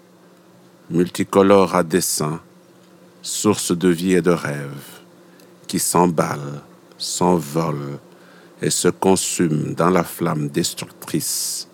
multicolores 0.90 1.76
à 1.76 1.82
dessein, 1.82 2.40
source 3.22 3.76
de 3.76 3.88
vie 3.88 4.14
et 4.14 4.22
de 4.22 4.30
rêve, 4.30 5.00
qui 5.66 5.78
s'emballent, 5.78 6.62
s'envolent 6.96 7.98
et 8.62 8.70
se 8.70 8.88
consument 8.88 9.74
dans 9.74 9.90
la 9.90 10.02
flamme 10.02 10.48
destructrice 10.48 11.67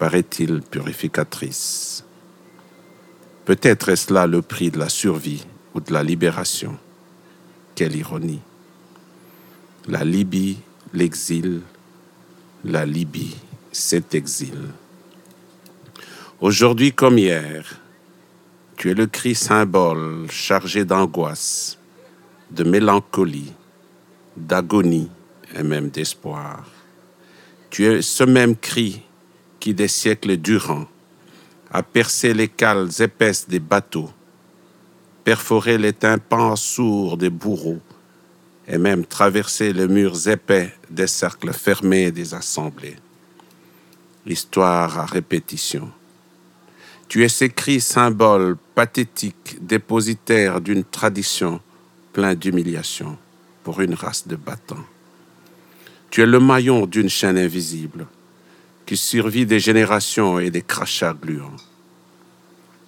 paraît-il 0.00 0.62
purificatrice. 0.62 2.04
Peut-être 3.44 3.90
est-ce 3.90 4.10
là 4.10 4.26
le 4.26 4.40
prix 4.40 4.70
de 4.70 4.78
la 4.78 4.88
survie 4.88 5.44
ou 5.74 5.80
de 5.80 5.92
la 5.92 6.02
libération. 6.02 6.78
Quelle 7.74 7.94
ironie. 7.94 8.40
La 9.88 10.02
Libye, 10.02 10.56
l'exil, 10.94 11.60
la 12.64 12.86
Libye, 12.86 13.36
cet 13.72 14.14
exil. 14.14 14.70
Aujourd'hui 16.40 16.94
comme 16.94 17.18
hier, 17.18 17.78
tu 18.78 18.90
es 18.90 18.94
le 18.94 19.06
cri 19.06 19.34
symbole 19.34 20.30
chargé 20.30 20.86
d'angoisse, 20.86 21.76
de 22.50 22.64
mélancolie, 22.64 23.52
d'agonie 24.34 25.10
et 25.54 25.62
même 25.62 25.90
d'espoir. 25.90 26.64
Tu 27.68 27.84
es 27.84 28.00
ce 28.00 28.24
même 28.24 28.56
cri 28.56 29.02
qui 29.60 29.74
des 29.74 29.88
siècles 29.88 30.38
durant 30.38 30.86
a 31.70 31.82
percé 31.82 32.34
les 32.34 32.48
cales 32.48 32.90
épaisses 32.98 33.48
des 33.48 33.60
bateaux, 33.60 34.10
perforé 35.22 35.78
les 35.78 35.92
tympans 35.92 36.56
sourds 36.56 37.16
des 37.16 37.30
bourreaux 37.30 37.80
et 38.66 38.78
même 38.78 39.04
traversé 39.04 39.72
les 39.72 39.86
murs 39.86 40.26
épais 40.26 40.72
des 40.88 41.06
cercles 41.06 41.52
fermés 41.52 42.10
des 42.10 42.34
assemblées. 42.34 42.96
Histoire 44.26 44.98
à 44.98 45.06
répétition. 45.06 45.90
Tu 47.08 47.24
es 47.24 47.28
ces 47.28 47.50
cris 47.50 47.80
symboles 47.80 48.56
pathétiques, 48.74 49.58
dépositaires 49.60 50.60
d'une 50.60 50.84
tradition 50.84 51.60
plein 52.12 52.34
d'humiliation 52.34 53.18
pour 53.64 53.80
une 53.80 53.94
race 53.94 54.26
de 54.26 54.36
battants. 54.36 54.84
Tu 56.10 56.22
es 56.22 56.26
le 56.26 56.40
maillon 56.40 56.86
d'une 56.86 57.08
chaîne 57.08 57.38
invisible 57.38 58.06
qui 58.90 58.96
survit 58.96 59.46
des 59.46 59.60
générations 59.60 60.40
et 60.40 60.50
des 60.50 60.62
crachats 60.62 61.14
gluants. 61.14 61.62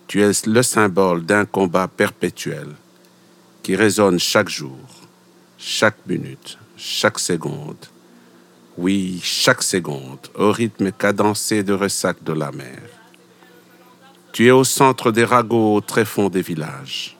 Tu 0.08 0.20
es 0.20 0.32
le 0.48 0.62
symbole 0.64 1.24
d'un 1.24 1.44
combat 1.44 1.86
perpétuel 1.86 2.66
qui 3.62 3.76
résonne 3.76 4.18
chaque 4.18 4.48
jour, 4.48 4.84
chaque 5.58 6.04
minute, 6.08 6.58
chaque 6.76 7.20
seconde. 7.20 7.86
Oui, 8.76 9.20
chaque 9.22 9.62
seconde, 9.62 10.26
au 10.34 10.50
rythme 10.50 10.90
cadencé 10.90 11.62
de 11.62 11.72
ressac 11.72 12.24
de 12.24 12.32
la 12.32 12.50
mer. 12.50 12.82
Tu 14.32 14.48
es 14.48 14.50
au 14.50 14.64
centre 14.64 15.12
des 15.12 15.24
ragots 15.24 15.76
au 15.76 15.80
tréfonds 15.80 16.30
des 16.30 16.42
villages. 16.42 17.16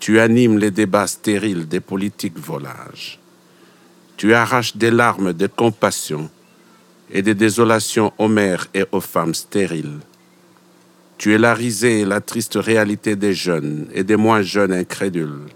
Tu 0.00 0.18
animes 0.18 0.58
les 0.58 0.72
débats 0.72 1.06
stériles 1.06 1.68
des 1.68 1.78
politiques 1.78 2.40
volages. 2.40 3.20
Tu 4.16 4.34
arraches 4.34 4.76
des 4.76 4.90
larmes 4.90 5.32
de 5.32 5.46
compassion 5.46 6.28
et 7.12 7.22
des 7.22 7.34
désolations 7.34 8.12
aux 8.18 8.28
mères 8.28 8.68
et 8.74 8.84
aux 8.90 9.00
femmes 9.00 9.34
stériles. 9.34 10.00
Tu 11.18 11.34
es 11.34 11.38
la 11.38 11.54
risée 11.54 12.00
et 12.00 12.04
la 12.04 12.20
triste 12.20 12.56
réalité 12.56 13.14
des 13.14 13.34
jeunes 13.34 13.86
et 13.94 14.02
des 14.02 14.16
moins 14.16 14.42
jeunes 14.42 14.72
incrédules. 14.72 15.46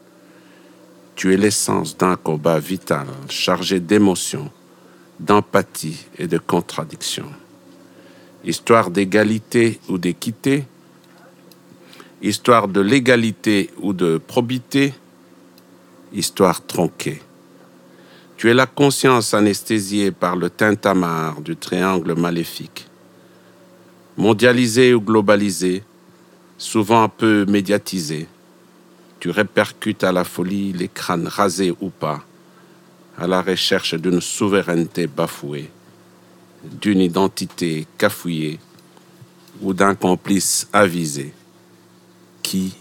Tu 1.17 1.33
es 1.33 1.37
l'essence 1.37 1.97
d'un 1.97 2.17
combat 2.17 2.59
vital 2.59 3.07
chargé 3.29 3.81
d'émotions, 3.81 4.51
d'empathie 5.19 6.07
et 6.19 6.27
de 6.27 6.39
contradictions. 6.39 7.33
Histoire 8.45 8.91
d'égalité 8.91 9.81
ou 9.89 9.99
d'équité, 9.99 10.65
histoire 12.23 12.69
de 12.69 12.81
légalité 12.81 13.71
ou 13.81 13.93
de 13.93 14.19
probité, 14.19 14.95
histoire 16.13 16.65
tronquée. 16.65 17.23
Tu 18.37 18.51
es 18.51 18.55
la 18.55 18.67
conscience 18.67 19.33
anesthésiée 19.33 20.11
par 20.11 20.37
le 20.37 20.51
tintamarre 20.51 21.41
du 21.41 21.57
triangle 21.57 22.15
maléfique. 22.15 22.87
Mondialisé 24.19 24.93
ou 24.93 25.01
globalisé, 25.01 25.83
souvent 26.59 27.05
un 27.05 27.09
peu 27.09 27.47
médiatisé, 27.47 28.27
tu 29.21 29.31
répercutes 29.31 30.05
à 30.05 30.13
la 30.13 30.25
folie 30.25 30.75
les 30.75 30.89
crânes 30.89 31.29
rasés 31.29 31.75
ou 31.81 31.89
pas, 31.89 32.23
à 33.17 33.27
la 33.27 33.41
recherche 33.41 33.95
d'une 33.95 34.21
souveraineté 34.21 35.07
bafouée, 35.07 35.71
d'une 36.63 37.01
identité 37.01 37.87
cafouillée 37.97 38.61
ou 39.63 39.73
d'un 39.73 39.95
complice 39.95 40.69
avisé 40.75 41.33
qui, 42.43 42.75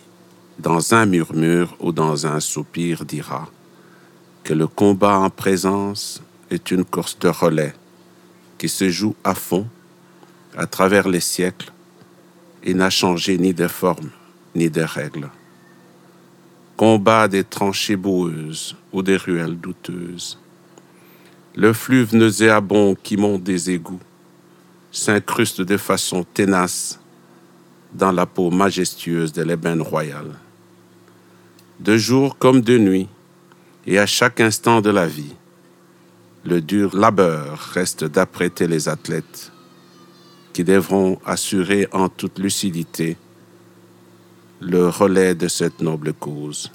dans 0.59 0.93
un 0.93 1.05
murmure 1.05 1.77
ou 1.79 1.93
dans 1.93 2.27
un 2.27 2.41
soupir, 2.41 3.05
dira 3.05 3.49
que 4.45 4.53
le 4.53 4.67
combat 4.67 5.17
en 5.17 5.31
présence 5.31 6.21
est 6.51 6.69
une 6.69 6.85
course 6.85 7.17
de 7.17 7.29
relais 7.29 7.73
qui 8.59 8.69
se 8.69 8.89
joue 8.89 9.15
à 9.23 9.33
fond 9.33 9.67
à 10.55 10.67
travers 10.67 11.09
les 11.09 11.19
siècles 11.19 11.71
et 12.63 12.75
n'a 12.75 12.91
changé 12.91 13.39
ni 13.39 13.55
de 13.55 13.67
forme 13.67 14.11
ni 14.53 14.69
de 14.69 14.83
règles. 14.83 15.29
Combat 16.77 17.27
des 17.27 17.43
tranchées 17.43 17.95
boueuses 17.95 18.75
ou 18.93 19.01
des 19.01 19.17
ruelles 19.17 19.59
douteuses. 19.59 20.37
Le 21.55 21.73
fleuve 21.73 22.15
nauséabond 22.15 22.95
qui 22.95 23.17
monte 23.17 23.41
des 23.41 23.71
égouts 23.71 23.99
s'incruste 24.91 25.61
de 25.61 25.77
façon 25.77 26.23
tenace 26.23 26.99
dans 27.93 28.11
la 28.11 28.27
peau 28.27 28.51
majestueuse 28.51 29.33
de 29.33 29.41
l'ébène 29.41 29.81
royal. 29.81 30.27
De 31.79 31.97
jour 31.97 32.37
comme 32.37 32.61
de 32.61 32.77
nuit, 32.77 33.09
et 33.87 33.99
à 33.99 34.05
chaque 34.05 34.39
instant 34.39 34.81
de 34.81 34.89
la 34.89 35.05
vie, 35.07 35.35
le 36.43 36.61
dur 36.61 36.95
labeur 36.95 37.57
reste 37.73 38.03
d'apprêter 38.03 38.67
les 38.67 38.89
athlètes 38.89 39.51
qui 40.53 40.63
devront 40.63 41.19
assurer 41.25 41.87
en 41.91 42.07
toute 42.07 42.39
lucidité 42.39 43.17
le 44.61 44.87
relais 44.87 45.35
de 45.35 45.47
cette 45.47 45.81
noble 45.81 46.13
cause. 46.13 46.71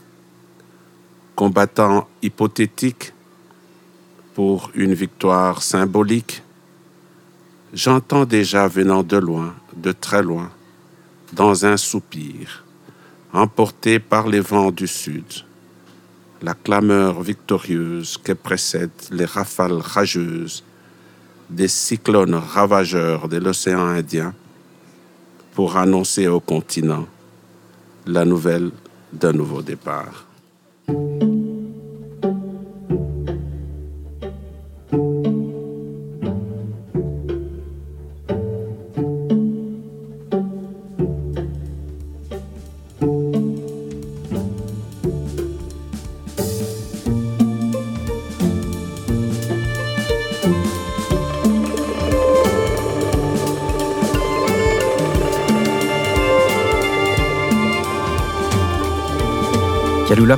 Combattant 1.35 2.09
hypothétique 2.23 3.14
pour 4.35 4.70
une 4.75 4.94
victoire 4.94 5.62
symbolique, 5.62 6.42
j'entends 7.73 8.27
déjà 8.27 8.68
venant 8.68 9.03
de 9.03 9.16
loin, 9.16 9.55
de 9.77 9.92
très 9.92 10.23
loin, 10.23 10.51
dans 11.33 11.64
un 11.64 11.77
soupir, 11.77 12.64
emporté 13.33 13.99
par 13.99 14.29
les 14.29 14.40
vents 14.40 14.70
du 14.70 14.87
sud, 14.87 15.25
la 16.42 16.55
clameur 16.55 17.22
victorieuse 17.22 18.18
qui 18.18 18.35
précède 18.35 18.90
les 19.11 19.24
rafales 19.24 19.81
rageuses 19.81 20.64
des 21.50 21.68
cyclones 21.68 22.35
ravageurs 22.35 23.29
de 23.29 23.37
l'océan 23.37 23.87
Indien 23.87 24.35
pour 25.55 25.76
annoncer 25.76 26.29
au 26.29 26.40
continent 26.40 27.07
la 28.07 28.24
nouvelle 28.24 28.70
d'un 29.12 29.33
nouveau 29.33 29.62
départ. 29.62 30.26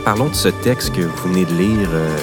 Parlons 0.04 0.28
de 0.28 0.34
ce 0.34 0.48
texte 0.48 0.94
que 0.94 1.02
vous 1.02 1.28
venez 1.28 1.44
de 1.44 1.54
lire, 1.54 1.88
euh, 1.92 2.18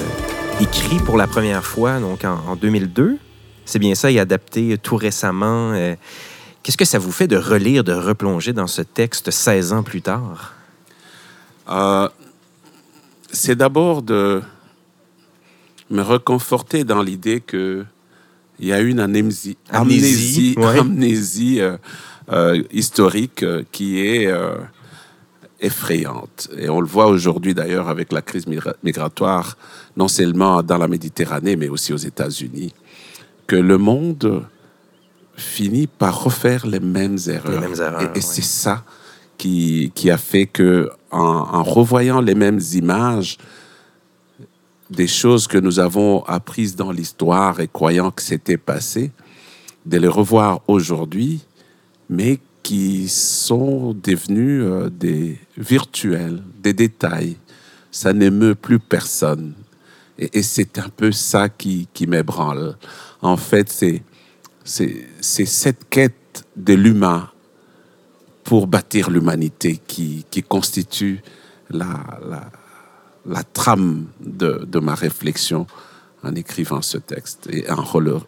écrit 0.60 0.98
pour 0.98 1.16
la 1.16 1.26
première 1.26 1.64
fois 1.64 1.98
donc 1.98 2.24
en, 2.24 2.54
2002. 2.56 3.16
C'est 3.64 3.78
bien 3.78 3.94
ça, 3.94 4.10
et 4.10 4.18
adapté 4.18 4.76
tout 4.76 4.96
récemment. 4.96 5.72
Euh, 5.72 5.94
qu'est-ce 6.62 6.76
que 6.76 6.84
ça 6.84 6.98
vous 6.98 7.12
fait 7.12 7.26
de 7.26 7.36
relire, 7.36 7.82
de 7.82 7.92
replonger 7.92 8.52
dans 8.52 8.66
ce 8.66 8.82
texte 8.82 9.30
16 9.30 9.72
ans 9.72 9.82
plus 9.82 10.02
tard? 10.02 10.52
Euh, 11.70 12.08
c'est 13.32 13.56
d'abord 13.56 14.02
de 14.02 14.42
me 15.88 16.02
reconforter 16.02 16.84
dans 16.84 17.02
l'idée 17.02 17.40
qu'il 17.40 17.86
y 18.58 18.72
a 18.72 18.80
une 18.80 19.00
amnésie, 19.00 19.56
amnésie, 19.70 20.54
amnésie, 20.58 21.60
historique 22.72 23.44
qui 23.72 24.00
est 24.00 24.30
effrayante. 25.60 26.48
Et 26.56 26.68
on 26.68 26.80
le 26.80 26.86
voit 26.86 27.06
aujourd'hui 27.06 27.54
d'ailleurs 27.54 27.88
avec 27.88 28.12
la 28.12 28.22
crise 28.22 28.46
migratoire, 28.82 29.56
non 29.96 30.08
seulement 30.08 30.62
dans 30.62 30.78
la 30.78 30.88
Méditerranée, 30.88 31.56
mais 31.56 31.68
aussi 31.68 31.92
aux 31.92 31.98
États-Unis, 31.98 32.74
que 33.46 33.56
le 33.56 33.78
monde 33.78 34.44
finit 35.36 35.86
par 35.86 36.22
refaire 36.22 36.66
les 36.66 36.80
mêmes 36.80 37.18
erreurs. 37.26 37.62
et, 38.14 38.20
c'est 38.20 38.42
ça 38.42 38.84
qui, 39.38 39.90
qui, 39.94 40.10
a 40.10 40.18
fait 40.18 40.46
que, 40.46 40.90
en, 41.10 41.62
revoyant 41.62 42.20
les 42.20 42.34
mêmes 42.34 42.60
images, 42.74 43.38
des 44.90 45.06
choses 45.06 45.46
que 45.46 45.56
nous 45.56 45.78
avons 45.78 46.24
apprises 46.24 46.76
dans 46.76 46.90
l'histoire 46.90 47.60
et 47.60 47.68
croyant 47.68 48.10
que 48.10 48.22
c'était 48.22 48.58
passé, 48.58 49.12
de 49.86 49.96
les 49.96 50.08
revoir 50.08 50.60
aujourd'hui, 50.66 51.40
mais 52.08 52.38
qui 52.62 53.08
sont 53.08 53.94
devenus 53.94 54.62
euh, 54.64 54.90
des 54.90 55.38
virtuels, 55.56 56.42
des 56.62 56.72
détails. 56.72 57.36
Ça 57.90 58.12
n'émeut 58.12 58.54
plus 58.54 58.78
personne. 58.78 59.54
Et, 60.18 60.42
c'est 60.42 60.78
un 60.78 60.88
peu 60.88 61.12
ça 61.12 61.48
qui, 61.48 61.88
qui 61.94 62.06
m'ébranle. 62.06 62.76
En 63.22 63.36
fait, 63.36 63.70
c'est, 63.70 64.02
c'est, 64.64 65.06
cette 65.20 65.88
quête 65.88 66.44
de 66.56 66.74
l'humain 66.74 67.30
pour 68.44 68.66
bâtir 68.66 69.10
l'humanité 69.10 69.80
qui, 69.86 70.26
qui 70.30 70.42
constitue 70.42 71.22
la, 71.70 72.20
la, 73.24 73.42
trame 73.44 74.06
de, 74.20 74.64
de, 74.66 74.78
ma 74.78 74.94
réflexion 74.94 75.66
en 76.22 76.34
écrivant 76.34 76.82
ce 76.82 76.98
texte 76.98 77.48
et 77.50 77.68
en, 77.70 77.82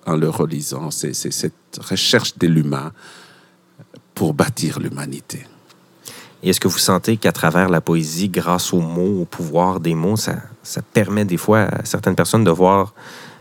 en 0.06 0.16
le 0.16 0.28
relisant. 0.28 0.90
C'est, 0.90 1.12
c'est 1.12 1.30
cette 1.30 1.78
recherche 1.78 2.38
de 2.38 2.46
l'humain 2.46 2.92
pour 4.14 4.34
bâtir 4.34 4.78
l'humanité. 4.78 5.46
Et 6.42 6.50
est-ce 6.50 6.60
que 6.60 6.68
vous 6.68 6.78
sentez 6.78 7.16
qu'à 7.16 7.32
travers 7.32 7.68
la 7.68 7.80
poésie, 7.80 8.28
grâce 8.28 8.72
aux 8.72 8.80
mots, 8.80 9.22
au 9.22 9.24
pouvoir 9.24 9.78
des 9.78 9.94
mots, 9.94 10.16
ça, 10.16 10.36
ça 10.62 10.82
permet 10.82 11.24
des 11.24 11.36
fois 11.36 11.60
à 11.60 11.84
certaines 11.84 12.16
personnes 12.16 12.42
de 12.42 12.50
voir, 12.50 12.94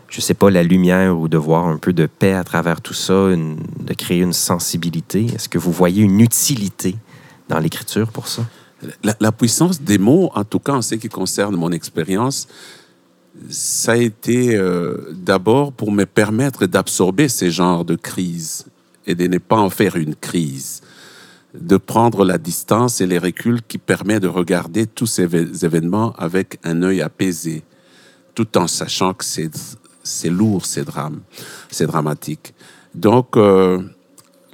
je 0.08 0.18
ne 0.18 0.22
sais 0.22 0.34
pas, 0.34 0.50
la 0.50 0.62
lumière 0.62 1.18
ou 1.18 1.26
de 1.26 1.36
voir 1.36 1.66
un 1.66 1.78
peu 1.78 1.92
de 1.92 2.06
paix 2.06 2.32
à 2.32 2.44
travers 2.44 2.80
tout 2.80 2.94
ça, 2.94 3.12
de 3.14 3.94
créer 3.94 4.20
une 4.20 4.32
sensibilité? 4.32 5.26
Est-ce 5.34 5.48
que 5.48 5.58
vous 5.58 5.72
voyez 5.72 6.02
une 6.02 6.20
utilité 6.20 6.94
dans 7.48 7.58
l'écriture 7.58 8.12
pour 8.12 8.28
ça? 8.28 8.44
La, 9.02 9.32
puissance 9.32 9.80
des 9.80 9.98
mots, 9.98 10.30
en 10.34 10.44
tout 10.44 10.58
cas 10.58 10.72
en 10.72 10.82
ce 10.82 10.96
qui 10.96 11.08
concerne 11.08 11.54
mon 11.54 11.70
expérience, 11.70 12.48
ça 13.48 13.92
a 13.92 13.96
été 13.96 14.56
euh, 14.56 15.12
d'abord 15.12 15.72
pour 15.72 15.92
me 15.92 16.04
permettre 16.04 16.66
d'absorber 16.66 17.28
ces 17.28 17.50
genres 17.50 17.84
de 17.84 17.94
crises 17.94 18.66
et 19.06 19.14
de 19.14 19.26
ne 19.26 19.38
pas 19.38 19.56
en 19.56 19.70
faire 19.70 19.96
une 19.96 20.14
crise, 20.14 20.80
de 21.54 21.76
prendre 21.76 22.24
la 22.24 22.38
distance 22.38 23.00
et 23.00 23.06
les 23.06 23.18
reculs 23.18 23.62
qui 23.66 23.78
permet 23.78 24.20
de 24.20 24.28
regarder 24.28 24.86
tous 24.86 25.06
ces 25.06 25.24
événements 25.64 26.14
avec 26.16 26.58
un 26.64 26.82
œil 26.82 27.02
apaisé, 27.02 27.62
tout 28.34 28.56
en 28.56 28.66
sachant 28.66 29.12
que 29.12 29.24
c'est 29.24 30.30
lourd, 30.30 30.64
c'est 30.64 30.84
drame, 30.84 31.20
c'est 31.70 31.86
dramatique. 31.86 32.54
Donc, 32.94 33.36
euh, 33.36 33.82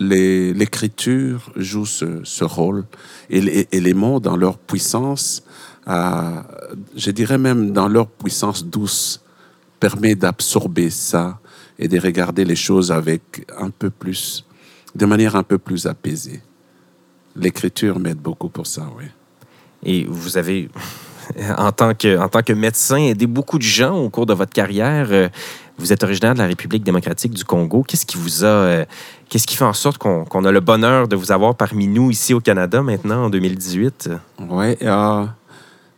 l'écriture 0.01 1.53
joue 1.57 1.87
ce, 1.87 2.45
rôle 2.45 2.85
et 3.31 3.41
les, 3.41 3.95
mots, 3.95 4.21
dans 4.21 4.37
leur 4.37 4.59
puissance, 4.59 5.43
je 5.87 7.11
dirais 7.11 7.39
même 7.39 7.73
dans 7.73 7.89
leur 7.89 8.09
puissance 8.09 8.65
douce, 8.65 9.21
permet 9.81 10.15
d'absorber 10.15 10.91
ça 10.91 11.41
et 11.79 11.89
de 11.89 11.99
regarder 11.99 12.45
les 12.45 12.57
choses 12.57 12.91
avec 12.91 13.47
un 13.59 13.71
peu 13.71 13.91
plus, 13.91 14.45
de 14.95 15.07
manière 15.07 15.37
un 15.37 15.43
peu 15.43 15.59
plus 15.59 15.87
apaisée. 15.87 16.41
L'écriture 17.37 17.99
m'aide 17.99 18.19
beaucoup 18.19 18.49
pour 18.49 18.67
ça, 18.67 18.89
oui. 18.97 19.05
Et 19.85 20.05
vous 20.09 20.37
avez, 20.37 20.69
en 21.59 21.71
tant 21.73 21.95
que, 21.95 22.19
en 22.19 22.29
tant 22.29 22.43
que 22.43 22.53
médecin, 22.53 22.97
aidé 22.97 23.27
beaucoup 23.27 23.59
de 23.59 23.63
gens 23.63 23.97
au 23.97 24.11
cours 24.11 24.27
de 24.27 24.35
votre 24.35 24.53
carrière. 24.53 25.09
Euh, 25.11 25.29
vous 25.79 25.93
êtes 25.93 26.03
originaire 26.03 26.35
de 26.35 26.41
la 26.41 26.47
République 26.47 26.83
démocratique 26.83 27.33
du 27.33 27.45
Congo. 27.45 27.85
Qu'est-ce 27.85 28.05
qui 28.05 28.17
vous 28.17 28.45
a, 28.45 28.49
euh, 28.49 28.85
qu'est-ce 29.29 29.47
qui 29.47 29.55
fait 29.55 29.65
en 29.65 29.73
sorte 29.73 29.99
qu'on, 29.99 30.45
a 30.45 30.51
le 30.51 30.61
bonheur 30.61 31.07
de 31.07 31.15
vous 31.15 31.31
avoir 31.31 31.55
parmi 31.55 31.87
nous 31.87 32.11
ici 32.11 32.35
au 32.35 32.41
Canada 32.41 32.83
maintenant 32.83 33.27
en 33.27 33.31
2018 33.31 34.11
Oui, 34.49 34.77
euh, 34.83 35.25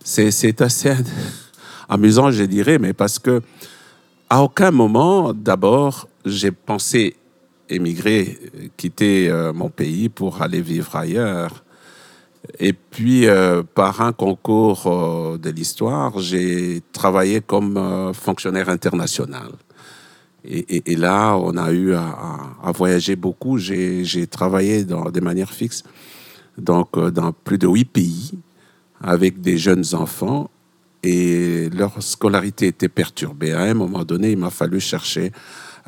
c'est, 0.04 0.30
c'est 0.30 0.60
assez 0.60 0.92
amusant, 1.88 2.30
je 2.30 2.44
dirais, 2.44 2.78
mais 2.78 2.92
parce 2.92 3.18
que 3.18 3.40
à 4.30 4.42
aucun 4.44 4.70
moment, 4.70 5.34
d'abord, 5.34 6.08
j'ai 6.24 6.52
pensé 6.52 7.16
émigrer, 7.68 8.38
quitter 8.76 9.28
euh, 9.28 9.52
mon 9.52 9.68
pays 9.68 10.08
pour 10.08 10.40
aller 10.40 10.60
vivre 10.60 10.94
ailleurs. 10.94 11.64
Et 12.60 12.72
puis, 12.72 13.26
euh, 13.26 13.62
par 13.74 14.00
un 14.00 14.12
concours 14.12 14.86
euh, 14.86 15.36
de 15.36 15.50
l'histoire, 15.50 16.20
j'ai 16.20 16.80
travaillé 16.92 17.40
comme 17.40 18.12
fonctionnaire 18.14 18.68
international. 18.68 19.50
Et, 20.42 20.96
là, 20.96 21.36
on 21.36 21.54
a 21.58 21.70
eu 21.70 21.92
à, 21.92 22.72
voyager 22.74 23.14
beaucoup. 23.14 23.58
J'ai 23.58 24.26
travaillé 24.26 24.84
dans, 24.84 25.10
de 25.10 25.20
manière 25.20 25.50
fixe 25.50 25.82
donc, 26.56 26.98
dans 26.98 27.32
plus 27.32 27.58
de 27.58 27.66
huit 27.66 27.84
pays 27.84 28.38
avec 29.02 29.42
des 29.42 29.58
jeunes 29.58 29.84
enfants 29.92 30.48
et 31.02 31.68
leur 31.70 32.02
scolarité 32.02 32.66
était 32.66 32.88
perturbée. 32.88 33.52
À 33.52 33.62
un 33.62 33.74
moment 33.74 34.04
donné, 34.04 34.32
il 34.32 34.38
m'a 34.38 34.50
fallu 34.50 34.80
chercher 34.80 35.32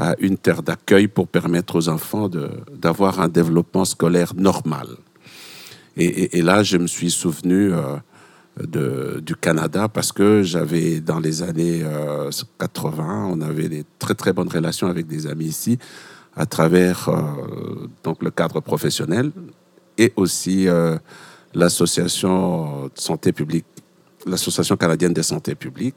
euh, 0.01 0.15
une 0.21 0.39
terre 0.39 0.63
d'accueil 0.63 1.07
pour 1.09 1.29
permettre 1.29 1.77
aux 1.77 1.89
enfants 1.89 2.31
d'avoir 2.73 3.21
un 3.21 3.29
développement 3.29 3.85
scolaire 3.85 4.35
normal. 4.35 4.89
Et, 5.95 6.41
là, 6.41 6.63
je 6.63 6.79
me 6.79 6.87
suis 6.87 7.11
souvenu 7.11 7.71
euh, 7.71 9.21
du 9.21 9.37
Canada 9.37 9.89
parce 9.89 10.11
que 10.11 10.43
j'avais, 10.43 11.01
dans 11.01 11.21
les 11.21 11.43
années 11.43 11.83
80, 12.59 13.03
euh, 13.05 13.35
on 13.35 13.41
avait 13.43 13.69
des 13.69 13.85
très 13.99 14.15
très 14.15 14.33
bonnes 14.33 14.49
relations 14.49 14.87
avec 14.87 15.07
des 15.07 15.27
amis 15.27 15.47
ici 15.47 15.79
à 16.35 16.47
travers 16.47 17.11
donc 18.03 18.23
le 18.23 18.31
cadre 18.31 18.61
professionnel 18.61 19.33
et 19.99 20.15
aussi 20.17 20.67
l'association 21.53 22.87
de 22.87 22.91
santé 22.95 23.33
publique 23.33 23.67
l'Association 24.27 24.77
canadienne 24.77 25.13
de 25.13 25.23
santé 25.23 25.55
publique. 25.55 25.97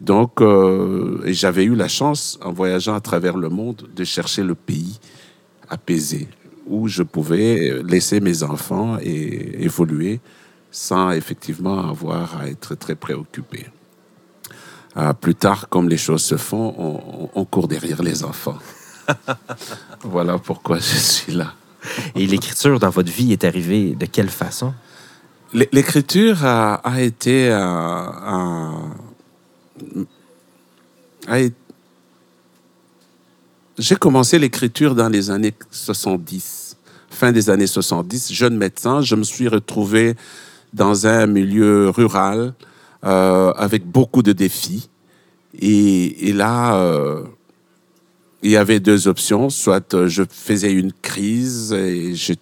Donc, 0.00 0.40
euh, 0.40 1.20
j'avais 1.26 1.64
eu 1.64 1.74
la 1.74 1.88
chance, 1.88 2.38
en 2.42 2.52
voyageant 2.52 2.94
à 2.94 3.00
travers 3.00 3.36
le 3.36 3.48
monde, 3.48 3.88
de 3.94 4.04
chercher 4.04 4.42
le 4.42 4.54
pays 4.54 4.98
apaisé, 5.68 6.28
où 6.66 6.88
je 6.88 7.02
pouvais 7.02 7.82
laisser 7.84 8.20
mes 8.20 8.42
enfants 8.42 8.98
et 9.00 9.62
évoluer 9.62 10.20
sans 10.70 11.10
effectivement 11.10 11.88
avoir 11.88 12.40
à 12.40 12.48
être 12.48 12.74
très 12.74 12.94
préoccupé. 12.94 13.66
Euh, 14.96 15.12
plus 15.12 15.34
tard, 15.34 15.68
comme 15.68 15.88
les 15.88 15.96
choses 15.96 16.22
se 16.22 16.36
font, 16.36 16.74
on, 16.76 17.30
on 17.34 17.44
court 17.44 17.68
derrière 17.68 18.02
les 18.02 18.24
enfants. 18.24 18.58
voilà 20.02 20.38
pourquoi 20.38 20.78
je 20.78 20.96
suis 20.96 21.32
là. 21.32 21.54
Et 22.14 22.26
l'écriture 22.26 22.78
dans 22.78 22.90
votre 22.90 23.10
vie 23.10 23.32
est 23.32 23.44
arrivée 23.44 23.94
de 23.94 24.06
quelle 24.06 24.28
façon? 24.28 24.74
L'écriture 25.54 26.46
a, 26.46 26.80
été 27.02 27.50
un, 27.52 28.90
J'ai 33.78 33.96
commencé 33.96 34.38
l'écriture 34.38 34.94
dans 34.94 35.10
les 35.10 35.30
années 35.30 35.52
70, 35.70 36.76
fin 37.10 37.32
des 37.32 37.50
années 37.50 37.66
70, 37.66 38.32
jeune 38.32 38.56
médecin. 38.56 39.02
Je 39.02 39.14
me 39.14 39.24
suis 39.24 39.46
retrouvé 39.46 40.14
dans 40.72 41.06
un 41.06 41.26
milieu 41.26 41.90
rural 41.90 42.54
euh, 43.04 43.52
avec 43.52 43.84
beaucoup 43.84 44.22
de 44.22 44.32
défis. 44.32 44.88
Et, 45.60 46.32
là, 46.32 46.76
euh, 46.76 47.24
il 48.42 48.52
y 48.52 48.56
avait 48.56 48.80
deux 48.80 49.06
options. 49.06 49.50
Soit 49.50 50.06
je 50.06 50.22
faisais 50.30 50.72
une 50.72 50.92
crise 50.94 51.74
et 51.74 52.14
je 52.14 52.32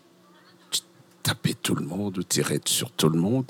taper 1.22 1.54
tout 1.54 1.74
le 1.74 1.85
monde 1.85 2.18
ou 2.18 2.22
tirer 2.22 2.61
sur 2.64 2.90
tout 2.90 3.09
le 3.09 3.18
monde. 3.18 3.44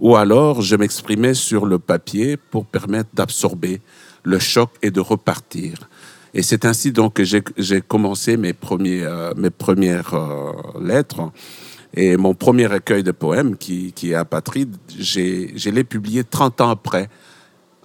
Ou 0.00 0.16
alors, 0.16 0.62
je 0.62 0.76
m'exprimais 0.76 1.34
sur 1.34 1.66
le 1.66 1.78
papier 1.78 2.36
pour 2.36 2.66
permettre 2.66 3.10
d'absorber 3.14 3.80
le 4.22 4.38
choc 4.38 4.70
et 4.82 4.90
de 4.90 5.00
repartir. 5.00 5.88
Et 6.34 6.42
c'est 6.42 6.64
ainsi 6.64 6.92
donc 6.92 7.14
que 7.14 7.24
j'ai 7.24 7.80
commencé 7.80 8.36
mes, 8.36 8.52
premiers, 8.52 9.02
euh, 9.02 9.32
mes 9.36 9.50
premières 9.50 10.14
euh, 10.14 10.52
lettres. 10.80 11.32
Et 11.94 12.16
mon 12.16 12.34
premier 12.34 12.66
recueil 12.66 13.02
de 13.02 13.12
poèmes, 13.12 13.56
qui, 13.56 13.92
qui 13.92 14.12
est 14.12 14.14
Apatride, 14.14 14.76
je 14.98 15.70
l'ai 15.70 15.84
publié 15.84 16.22
30 16.22 16.60
ans 16.60 16.70
après. 16.70 17.08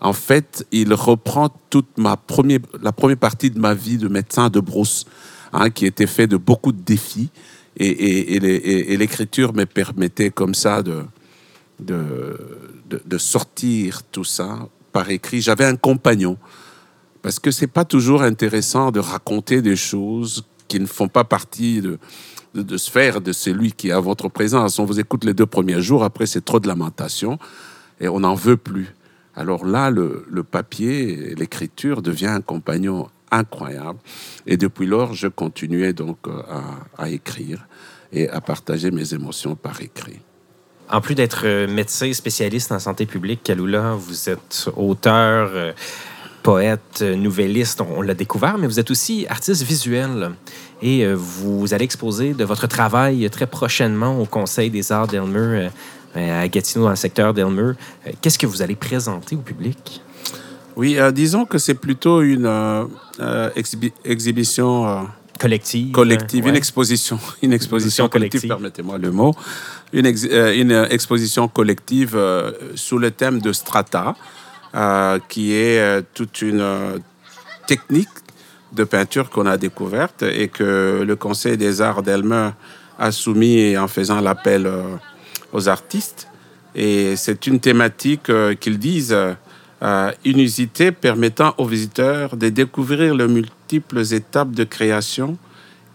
En 0.01 0.11
fait, 0.11 0.67
il 0.71 0.93
reprend 0.93 1.49
toute 1.69 1.97
ma 1.97 2.17
première, 2.17 2.59
la 2.81 2.91
première 2.91 3.17
partie 3.17 3.49
de 3.49 3.59
ma 3.59 3.73
vie 3.73 3.97
de 3.97 4.09
médecin 4.09 4.49
de 4.49 4.59
brousse, 4.59 5.05
hein, 5.53 5.69
qui 5.69 5.85
était 5.85 6.07
fait 6.07 6.27
de 6.27 6.35
beaucoup 6.35 6.73
de 6.73 6.81
défis. 6.81 7.31
Et, 7.77 8.39
l'écriture 8.97 9.53
me 9.53 9.65
permettait 9.65 10.29
comme 10.29 10.53
ça 10.53 10.83
de, 10.83 11.03
de, 11.79 12.38
de, 12.86 13.17
sortir 13.17 14.03
tout 14.03 14.23
ça 14.23 14.67
par 14.91 15.09
écrit. 15.09 15.41
J'avais 15.41 15.65
un 15.65 15.75
compagnon, 15.75 16.38
parce 17.21 17.39
que 17.39 17.51
c'est 17.51 17.67
pas 17.67 17.86
toujours 17.86 18.21
intéressant 18.21 18.91
de 18.91 18.99
raconter 18.99 19.62
des 19.62 19.75
choses 19.75 20.45
qui 20.67 20.79
ne 20.79 20.86
font 20.86 21.07
pas 21.07 21.23
partie 21.23 21.81
de, 21.81 21.97
de, 22.53 22.77
sphère 22.77 23.21
de 23.21 23.31
celui 23.31 23.71
qui 23.71 23.89
est 23.89 23.91
à 23.91 23.99
votre 23.99 24.29
présence. 24.29 24.77
On 24.77 24.86
vous 24.86 24.99
écoute 24.99 25.23
les 25.23 25.33
deux 25.33 25.47
premiers 25.47 25.81
jours, 25.81 26.03
après 26.03 26.27
c'est 26.27 26.45
trop 26.45 26.59
de 26.59 26.67
lamentation, 26.67 27.39
et 27.99 28.07
on 28.07 28.19
n'en 28.19 28.36
veut 28.36 28.57
plus. 28.57 28.93
Alors 29.36 29.65
là, 29.65 29.89
le, 29.89 30.25
le 30.29 30.43
papier, 30.43 31.33
l'écriture 31.36 32.03
devient 32.03 32.27
un 32.27 32.41
compagnon 32.41 33.09
incroyable. 33.33 33.99
Et 34.45 34.57
depuis 34.57 34.85
lors, 34.85 35.13
je 35.13 35.27
continuais 35.27 35.93
donc 35.93 36.17
euh, 36.27 36.41
à, 36.97 37.09
écrire 37.09 37.65
et 38.11 38.29
à 38.29 38.41
partager 38.41 38.91
mes 38.91 39.13
émotions 39.13 39.55
par 39.55 39.81
écrit. 39.81 40.19
En 40.89 41.01
plus 41.01 41.15
d'être 41.15 41.43
euh, 41.45 41.67
médecin 41.67 42.11
spécialiste 42.13 42.71
en 42.71 42.79
santé 42.79 43.05
publique, 43.05 43.41
Kaloula, 43.43 43.93
vous 43.93 44.29
êtes 44.29 44.69
auteur, 44.75 45.49
euh, 45.53 45.73
poète, 46.43 47.01
nouvelliste, 47.01 47.81
on, 47.81 48.01
l'a 48.01 48.13
découvert, 48.13 48.57
mais 48.57 48.67
vous 48.67 48.79
êtes 48.79 48.91
aussi 48.91 49.25
artiste 49.29 49.63
visuel. 49.63 50.31
Et 50.81 51.05
vous 51.13 51.73
allez 51.73 51.85
exposer 51.85 52.33
de 52.33 52.43
votre 52.43 52.67
travail 52.67 53.29
très 53.29 53.47
prochainement 53.47 54.19
au 54.19 54.25
Conseil 54.25 54.69
des 54.69 54.91
arts 54.91 55.07
d'Elmer 55.07 55.69
à 56.13 56.45
Gatineau, 56.49 56.83
dans 56.83 56.89
le 56.89 56.97
secteur 56.97 57.33
d'Elmer. 57.33 57.71
Qu'est-ce 58.19 58.37
que 58.37 58.45
vous 58.45 58.61
allez 58.61 58.75
présenter 58.75 59.37
au 59.37 59.39
public? 59.39 60.01
Oui, 60.75 60.97
disons 61.13 61.45
que 61.45 61.57
c'est 61.57 61.75
plutôt 61.75 62.21
une, 62.21 62.45
euh, 62.45 63.49
exhibition 64.05 64.88
euh, 64.88 65.01
collective, 65.39 65.91
collective 65.91 66.47
une 66.47 66.55
exposition, 66.55 67.19
une 67.43 67.53
exposition 67.53 68.09
collective, 68.09 68.47
permettez-moi 68.47 68.97
le 68.97 69.12
mot, 69.12 69.36
une, 69.91 70.07
euh, 70.07 70.53
une 70.55 70.88
exposition 70.89 71.47
collective 71.47 72.19
sous 72.75 72.97
le 72.97 73.12
thème 73.12 73.39
de 73.39 73.53
strata, 73.53 74.15
qui 75.29 75.53
est 75.53 76.03
toute 76.15 76.41
une 76.41 76.99
technique 77.67 78.09
de 78.71 78.83
peinture 78.83 79.29
qu'on 79.29 79.45
a 79.45 79.57
découverte 79.57 80.23
et 80.23 80.47
que 80.47 81.03
le 81.05 81.15
Conseil 81.15 81.57
des 81.57 81.81
arts 81.81 82.01
d'Elmer 82.01 82.49
a 82.97 83.12
soumis 83.12 83.77
en 83.77 83.88
faisant 83.88 84.19
l'appel 84.19 84.67
aux 85.51 85.69
artistes. 85.69 86.27
Et 86.73 87.15
c'est 87.15 87.45
une 87.45 87.59
thématique 87.59 88.31
qu'ils 88.59 88.79
disent 88.79 89.15
euh, 89.83 90.13
inusité 90.23 90.93
permettant 90.93 91.53
aux 91.57 91.65
visiteurs 91.65 92.37
de 92.37 92.47
découvrir 92.47 93.13
les 93.15 93.27
multiples 93.27 94.13
étapes 94.13 94.51
de 94.51 94.63
création 94.63 95.37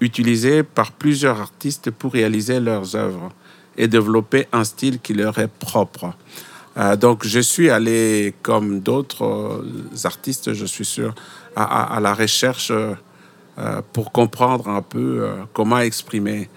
utilisées 0.02 0.62
par 0.62 0.92
plusieurs 0.92 1.40
artistes 1.40 1.90
pour 1.90 2.12
réaliser 2.12 2.60
leurs 2.60 2.96
œuvres 2.96 3.32
et 3.78 3.88
développer 3.88 4.46
un 4.52 4.64
style 4.64 5.00
qui 5.00 5.14
leur 5.14 5.38
est 5.38 5.48
propre. 5.48 6.12
Euh, 6.76 6.96
donc, 6.96 7.26
je 7.26 7.40
suis 7.40 7.70
allé, 7.70 8.34
comme 8.42 8.80
d'autres 8.80 9.24
euh, 9.24 10.04
artistes, 10.04 10.52
je 10.52 10.66
suis 10.66 10.84
sûr, 10.84 11.14
à, 11.56 11.98
la 12.00 12.12
recherche 12.12 12.70
pour 13.92 14.12
comprendre 14.12 14.68
un 14.68 14.82
peu 14.82 15.26
comment 15.52 15.80
exprimer 15.80 16.48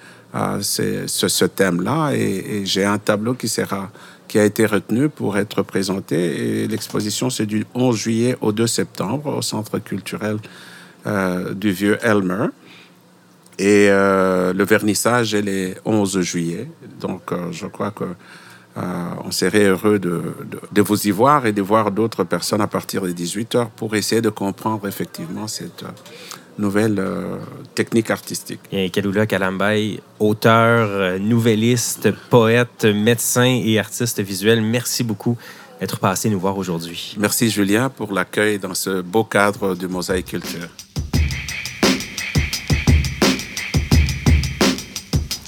ce, 0.61 1.45
thème-là. 1.45 2.11
Et 2.13 2.61
j'ai 2.65 2.85
un 2.85 2.99
tableau 2.99 3.33
qui 3.33 3.47
sera 3.47 3.89
qui 4.31 4.39
a 4.39 4.45
été 4.45 4.65
retenu 4.65 5.09
pour 5.09 5.37
être 5.37 5.61
présenté. 5.61 6.15
Et 6.15 6.67
l'exposition, 6.69 7.29
c'est 7.29 7.45
du 7.45 7.65
11 7.75 7.97
juillet 7.97 8.37
au 8.39 8.53
2 8.53 8.65
septembre 8.65 9.35
au 9.35 9.41
Centre 9.41 9.77
culturel 9.79 10.37
euh, 11.05 11.53
du 11.53 11.73
Vieux 11.73 11.97
Elmer. 12.01 12.45
Et 13.59 13.89
euh, 13.89 14.53
le 14.53 14.63
vernissage 14.63 15.33
est 15.33 15.41
le 15.41 15.75
11 15.83 16.21
juillet. 16.21 16.71
Donc, 17.01 17.33
euh, 17.33 17.51
je 17.51 17.67
crois 17.67 17.91
que 17.91 18.05
on 19.25 19.31
serait 19.31 19.65
heureux 19.65 19.99
de, 19.99 20.21
de, 20.71 20.81
vous 20.81 21.05
y 21.05 21.11
voir 21.11 21.45
et 21.45 21.51
de 21.51 21.61
voir 21.61 21.91
d'autres 21.91 22.23
personnes 22.23 22.61
à 22.61 22.67
partir 22.67 23.01
de 23.01 23.11
18 23.11 23.55
heures 23.55 23.69
pour 23.69 23.93
essayer 23.95 24.21
de 24.21 24.29
comprendre 24.29 24.87
effectivement 24.87 25.49
cette 25.49 25.83
nouvelle 26.61 26.99
euh, 26.99 27.37
technique 27.75 28.09
artistique. 28.09 28.61
Et 28.71 28.89
Kalula 28.89 29.25
Kalambay, 29.25 29.99
auteur, 30.19 30.87
euh, 30.89 31.19
nouvelliste, 31.19 32.11
poète, 32.29 32.85
médecin 32.85 33.61
et 33.63 33.79
artiste 33.79 34.21
visuel, 34.21 34.61
merci 34.61 35.03
beaucoup 35.03 35.37
d'être 35.79 35.99
passé 35.99 36.29
nous 36.29 36.39
voir 36.39 36.57
aujourd'hui. 36.57 37.15
Merci 37.17 37.49
Julien 37.49 37.89
pour 37.89 38.13
l'accueil 38.13 38.59
dans 38.59 38.75
ce 38.75 39.01
beau 39.01 39.23
cadre 39.23 39.75
de 39.75 39.87
Mosaïque 39.87 40.27
Culture. 40.27 40.69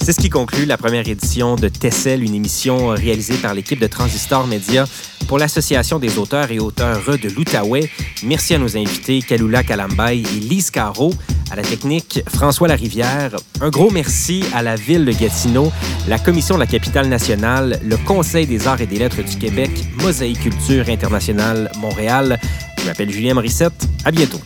C'est 0.04 0.12
ce 0.12 0.20
qui 0.20 0.28
conclut 0.28 0.66
la 0.66 0.76
première 0.76 1.08
édition 1.08 1.56
de 1.56 1.68
Tessel, 1.68 2.22
une 2.22 2.34
émission 2.34 2.88
réalisée 2.88 3.38
par 3.38 3.54
l'équipe 3.54 3.80
de 3.80 3.86
Transistor 3.86 4.46
Media 4.46 4.84
pour 5.28 5.38
l'Association 5.38 5.98
des 5.98 6.18
auteurs 6.18 6.50
et 6.50 6.58
auteurs 6.58 7.00
de 7.06 7.30
l'Outaouais. 7.30 7.88
Merci 8.22 8.52
à 8.52 8.58
nos 8.58 8.76
invités 8.76 9.22
Kalula 9.22 9.62
Kalambay 9.62 10.18
et 10.18 10.40
Lise 10.40 10.70
Caro. 10.70 11.14
À 11.50 11.56
la 11.56 11.62
technique, 11.62 12.20
François 12.28 12.68
Larivière. 12.68 13.34
Un 13.62 13.70
gros 13.70 13.90
merci 13.90 14.44
à 14.52 14.60
la 14.60 14.76
Ville 14.76 15.06
de 15.06 15.12
Gatineau, 15.12 15.72
la 16.06 16.18
Commission 16.18 16.56
de 16.56 16.60
la 16.60 16.66
capitale 16.66 17.08
nationale, 17.08 17.80
le 17.82 17.96
Conseil 17.96 18.46
des 18.46 18.68
arts 18.68 18.82
et 18.82 18.86
des 18.86 18.98
lettres 18.98 19.22
du 19.22 19.38
Québec, 19.38 19.70
Mosaïque 20.02 20.40
Culture 20.40 20.90
internationale 20.90 21.72
Montréal. 21.78 22.38
Je 22.78 22.84
m'appelle 22.84 23.10
Julien 23.10 23.32
Morissette. 23.32 23.88
À 24.04 24.10
bientôt. 24.10 24.40